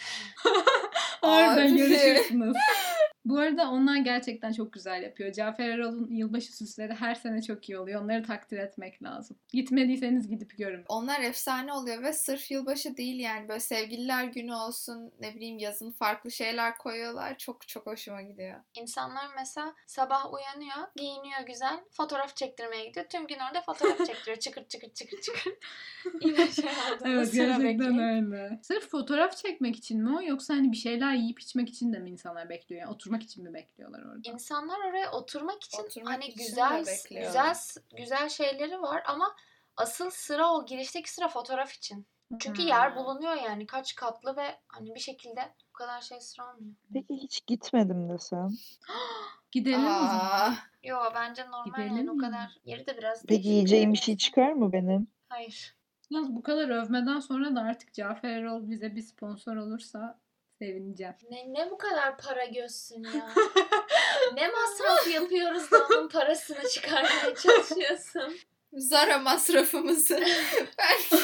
Oradan 1.22 1.68
Abi. 1.68 1.78
görüşürsünüz. 1.78 2.58
Bu 3.26 3.39
arada 3.39 3.70
onlar 3.70 3.98
gerçekten 3.98 4.52
çok 4.52 4.74
güzel 4.74 5.04
yapıyor. 5.04 5.32
Cafer 5.32 5.70
Erol'un 5.70 6.08
yılbaşı 6.12 6.58
süsleri 6.58 6.94
her 6.94 7.16
sene 7.16 7.42
çok 7.42 7.70
iyi 7.70 7.78
oluyor. 7.78 8.04
Onları 8.04 8.24
takdir 8.24 8.58
etmek 8.58 9.04
lazım. 9.04 9.38
Gitmediyseniz 9.54 10.30
gidip 10.30 10.58
görün. 10.58 10.86
Onlar 10.88 11.22
efsane 11.22 11.74
oluyor 11.74 12.04
ve 12.04 12.13
sırf 12.13 12.52
yılbaşı 12.52 12.98
değil 12.98 13.20
yani 13.20 13.50
böyle 13.50 13.60
sevgililer 13.60 14.24
günü 14.24 14.54
olsun 14.54 15.12
ne 15.20 15.36
bileyim 15.36 15.60
yazın 15.60 15.92
farklı 15.92 16.32
şeyler 16.32 16.78
koyuyorlar. 16.78 17.38
Çok 17.38 17.68
çok 17.68 17.86
hoşuma 17.86 18.22
gidiyor. 18.22 18.60
İnsanlar 18.76 19.26
mesela 19.36 19.74
sabah 19.88 20.34
uyanıyor, 20.34 20.88
giyiniyor 20.96 21.42
güzel, 21.48 21.80
fotoğraf 21.92 22.36
çektirmeye 22.36 22.86
gidiyor. 22.86 23.06
Tüm 23.10 23.28
gün 23.34 23.39
orada 23.39 23.62
fotoğraf 23.62 23.98
çektiriyor. 24.08 24.38
Çıkır 24.38 24.67
çıkır 24.67 24.93
çıkır 24.93 25.22
çıkır. 25.22 25.54
Yine 26.22 26.52
şey 26.52 26.65
oldu. 26.65 27.04
Evet 27.06 27.34
gerçekten 27.34 28.00
öyle. 28.00 28.60
Sırf 28.63 28.89
fotoğraf 28.89 29.38
çekmek 29.38 29.76
için 29.76 30.04
mi 30.04 30.17
o 30.17 30.22
yoksa 30.22 30.54
hani 30.54 30.72
bir 30.72 30.78
şeyler 30.78 31.13
yiyip 31.13 31.39
içmek 31.39 31.69
için 31.69 31.93
de 31.93 32.00
mi 32.00 32.10
insanlar 32.10 32.50
bekliyor? 32.50 32.82
Yani 32.82 32.91
oturmak 32.91 33.24
için 33.24 33.43
mi 33.43 33.54
bekliyorlar 33.54 34.00
orada? 34.00 34.19
İnsanlar 34.24 34.80
oraya 34.89 35.12
oturmak 35.12 35.63
için 35.63 35.84
Oturmak 35.84 36.13
hani 36.13 36.26
için 36.26 36.46
güzel 36.46 36.86
güzel 37.10 37.56
güzel 37.98 38.30
şeyleri 38.30 38.82
var 38.82 39.04
ama 39.06 39.36
asıl 39.78 40.10
sıra 40.10 40.54
o 40.54 40.65
girişteki 40.65 41.12
sıra 41.13 41.28
fotoğraf 41.28 41.74
için. 41.74 42.08
Çünkü 42.39 42.62
yer 42.62 42.89
Hmm. 42.89 42.95
bulunuyor 42.97 43.33
yani 43.36 43.65
kaç 43.65 43.95
katlı 43.95 44.36
ve 44.38 44.55
hani 44.67 44.95
bir 44.95 44.99
şekilde 44.99 45.53
bu 45.69 45.73
kadar 45.73 46.01
şey 46.01 46.19
sıra 46.21 46.45
olmuyor. 46.53 46.75
Peki 46.93 47.13
hiç 47.23 47.45
gitmedim 47.47 48.09
desem. 48.09 48.49
Gidelim 49.51 49.79
o 49.86 49.89
zaman. 50.07 50.19
Aa, 50.19 50.53
Yo 50.83 50.97
bence 51.15 51.45
normal 51.45 51.65
Gidelim 51.65 51.97
yani 51.97 52.12
o 52.12 52.13
mi? 52.13 52.21
kadar. 52.21 52.51
Yeri 52.65 52.88
de 52.88 52.97
biraz 52.97 53.19
Peki 53.21 53.29
değişik. 53.29 53.45
yiyeceğim 53.45 53.93
bir 53.93 53.97
şey 53.97 54.17
çıkar 54.17 54.51
mı 54.53 54.73
benim? 54.73 55.07
Hayır. 55.29 55.75
Yalnız 56.09 56.36
bu 56.36 56.43
kadar 56.43 56.69
övmeden 56.69 57.19
sonra 57.19 57.55
da 57.55 57.62
artık 57.62 57.93
Cafer 57.93 58.29
Erol 58.29 58.69
bize 58.69 58.95
bir 58.95 59.01
sponsor 59.01 59.55
olursa 59.55 60.19
sevineceğim. 60.59 61.13
Ne, 61.31 61.53
ne 61.53 61.71
bu 61.71 61.77
kadar 61.77 62.17
para 62.17 62.45
gözsün 62.45 63.03
ya? 63.03 63.29
ne 64.36 64.47
masraf 64.47 65.13
yapıyoruz 65.13 65.71
da 65.71 65.77
onun 65.91 66.09
parasını 66.09 66.69
çıkarmaya 66.73 67.36
çalışıyorsun? 67.36 68.36
Zara 68.77 69.19
masrafımızı 69.19 70.19
belki 70.77 71.15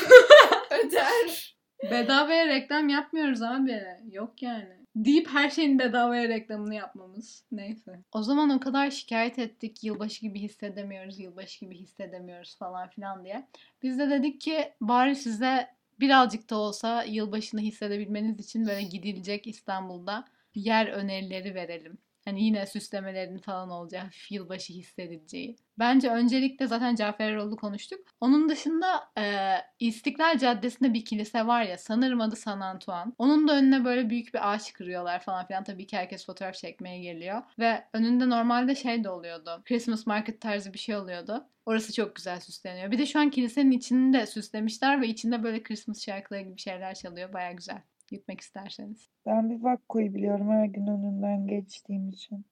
öder. 0.85 1.55
Bedavaya 1.91 2.47
reklam 2.47 2.89
yapmıyoruz 2.89 3.41
abi. 3.41 3.83
Yok 4.11 4.41
yani. 4.41 4.79
Deyip 4.95 5.27
her 5.27 5.49
şeyin 5.49 5.79
bedavaya 5.79 6.29
reklamını 6.29 6.75
yapmamız. 6.75 7.43
Neyse. 7.51 7.99
O 8.11 8.23
zaman 8.23 8.49
o 8.49 8.59
kadar 8.59 8.91
şikayet 8.91 9.39
ettik. 9.39 9.83
Yılbaşı 9.83 10.21
gibi 10.21 10.39
hissedemiyoruz, 10.39 11.19
yılbaşı 11.19 11.65
gibi 11.65 11.75
hissedemiyoruz 11.75 12.57
falan 12.57 12.89
filan 12.89 13.23
diye. 13.23 13.47
Biz 13.83 13.99
de 13.99 14.09
dedik 14.09 14.41
ki 14.41 14.73
bari 14.81 15.15
size 15.15 15.67
birazcık 15.99 16.49
da 16.49 16.57
olsa 16.57 17.03
yılbaşını 17.03 17.61
hissedebilmeniz 17.61 18.39
için 18.39 18.67
böyle 18.67 18.81
gidilecek 18.81 19.47
İstanbul'da 19.47 20.25
yer 20.55 20.87
önerileri 20.87 21.55
verelim. 21.55 21.97
Hani 22.25 22.43
yine 22.43 22.65
süslemelerin 22.65 23.37
falan 23.37 23.69
olacağı, 23.69 24.09
yılbaşı 24.29 24.73
hissedileceği. 24.73 25.55
Bence 25.79 26.09
öncelikle 26.09 26.67
zaten 26.67 26.95
Cafer 26.95 27.31
Erol'u 27.31 27.55
konuştuk. 27.55 27.99
Onun 28.21 28.49
dışında 28.49 29.11
e, 29.17 29.55
İstiklal 29.79 30.37
Caddesi'nde 30.37 30.93
bir 30.93 31.05
kilise 31.05 31.47
var 31.47 31.63
ya 31.63 31.77
sanırım 31.77 32.21
adı 32.21 32.35
San 32.35 32.59
Antoine. 32.59 33.11
Onun 33.17 33.47
da 33.47 33.55
önüne 33.57 33.85
böyle 33.85 34.09
büyük 34.09 34.33
bir 34.33 34.53
ağaç 34.53 34.73
kırıyorlar 34.73 35.19
falan 35.19 35.47
filan. 35.47 35.63
Tabii 35.63 35.87
ki 35.87 35.97
herkes 35.97 36.25
fotoğraf 36.25 36.55
çekmeye 36.55 36.99
geliyor. 36.99 37.43
Ve 37.59 37.83
önünde 37.93 38.29
normalde 38.29 38.75
şey 38.75 39.03
de 39.03 39.09
oluyordu. 39.09 39.61
Christmas 39.65 40.07
market 40.07 40.41
tarzı 40.41 40.73
bir 40.73 40.79
şey 40.79 40.95
oluyordu. 40.95 41.47
Orası 41.65 41.93
çok 41.93 42.15
güzel 42.15 42.39
süsleniyor. 42.39 42.91
Bir 42.91 42.97
de 42.97 43.05
şu 43.05 43.19
an 43.19 43.29
kilisenin 43.29 43.71
içini 43.71 44.13
de 44.13 44.25
süslemişler 44.25 45.01
ve 45.01 45.07
içinde 45.07 45.43
böyle 45.43 45.63
Christmas 45.63 46.05
şarkıları 46.05 46.41
gibi 46.41 46.57
şeyler 46.59 46.95
çalıyor. 46.95 47.33
Baya 47.33 47.51
güzel. 47.51 47.81
Gitmek 48.09 48.41
isterseniz. 48.41 49.09
Ben 49.25 49.49
bir 49.49 49.63
Vakko'yu 49.63 50.13
biliyorum 50.13 50.49
her 50.51 50.65
gün 50.65 50.87
önünden 50.87 51.47
geçtiğim 51.47 52.09
için. 52.09 52.45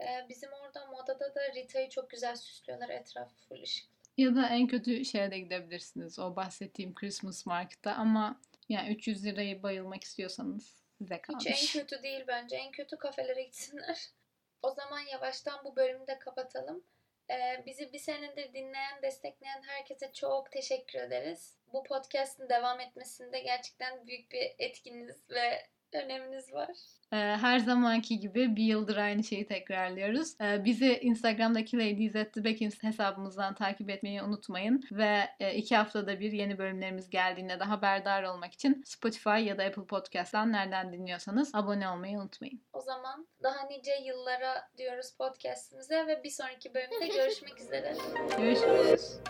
Ee, 0.00 0.28
bizim 0.28 0.50
orada 0.52 0.86
modada 0.86 1.34
da 1.34 1.40
Rita'yı 1.54 1.88
çok 1.88 2.10
güzel 2.10 2.36
süslüyorlar 2.36 2.88
etrafı 2.88 3.34
full 3.48 3.62
ışık. 3.62 3.90
Ya 4.16 4.34
da 4.34 4.48
en 4.48 4.66
kötü 4.66 5.04
şeye 5.04 5.30
de 5.30 5.38
gidebilirsiniz. 5.38 6.18
O 6.18 6.36
bahsettiğim 6.36 6.94
Christmas 6.94 7.46
Market'ta 7.46 7.92
ama 7.94 8.40
yani 8.68 8.94
300 8.94 9.24
lirayı 9.24 9.62
bayılmak 9.62 10.04
istiyorsanız 10.04 10.82
size 10.98 11.20
kalmış. 11.20 11.46
Hiç 11.46 11.76
en 11.76 11.82
kötü 11.82 12.02
değil 12.02 12.24
bence. 12.28 12.56
En 12.56 12.70
kötü 12.70 12.96
kafelere 12.96 13.42
gitsinler. 13.42 14.06
O 14.62 14.70
zaman 14.70 15.00
yavaştan 15.00 15.64
bu 15.64 15.76
bölümü 15.76 16.06
de 16.06 16.18
kapatalım. 16.18 16.84
Ee, 17.30 17.62
bizi 17.66 17.92
bir 17.92 17.98
senedir 17.98 18.52
dinleyen, 18.52 19.02
destekleyen 19.02 19.62
herkese 19.62 20.12
çok 20.12 20.52
teşekkür 20.52 20.98
ederiz. 20.98 21.56
Bu 21.72 21.82
podcast'in 21.82 22.48
devam 22.48 22.80
etmesinde 22.80 23.40
gerçekten 23.40 24.06
büyük 24.06 24.30
bir 24.32 24.54
etkiniz 24.58 25.30
ve 25.30 25.66
öneminiz 25.92 26.52
var. 26.52 26.68
Ee, 27.12 27.16
her 27.16 27.58
zamanki 27.58 28.20
gibi 28.20 28.56
bir 28.56 28.64
yıldır 28.64 28.96
aynı 28.96 29.24
şeyi 29.24 29.46
tekrarlıyoruz. 29.46 30.40
Ee, 30.40 30.64
bizi 30.64 30.98
Instagram'daki 30.98 31.78
Ladies 31.78 32.16
at 32.16 32.32
the 32.32 32.44
Backins 32.44 32.82
hesabımızdan 32.82 33.54
takip 33.54 33.90
etmeyi 33.90 34.22
unutmayın. 34.22 34.84
Ve 34.92 35.28
e, 35.40 35.54
iki 35.54 35.76
haftada 35.76 36.20
bir 36.20 36.32
yeni 36.32 36.58
bölümlerimiz 36.58 37.10
geldiğinde 37.10 37.60
de 37.60 37.64
haberdar 37.64 38.22
olmak 38.22 38.52
için 38.52 38.82
Spotify 38.86 39.30
ya 39.30 39.58
da 39.58 39.64
Apple 39.64 39.86
Podcast'tan 39.86 40.52
nereden 40.52 40.92
dinliyorsanız 40.92 41.54
abone 41.54 41.88
olmayı 41.88 42.18
unutmayın. 42.18 42.60
O 42.72 42.80
zaman 42.80 43.26
daha 43.42 43.66
nice 43.66 43.94
yıllara 44.04 44.70
diyoruz 44.78 45.14
podcast'imize 45.18 46.06
ve 46.06 46.24
bir 46.24 46.30
sonraki 46.30 46.74
bölümde 46.74 47.06
görüşmek 47.06 47.60
üzere. 47.60 47.94
Görüşürüz. 48.38 49.20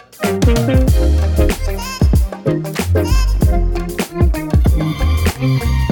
thank 2.43 2.67
mm-hmm. 5.41 5.81
you 5.81 5.90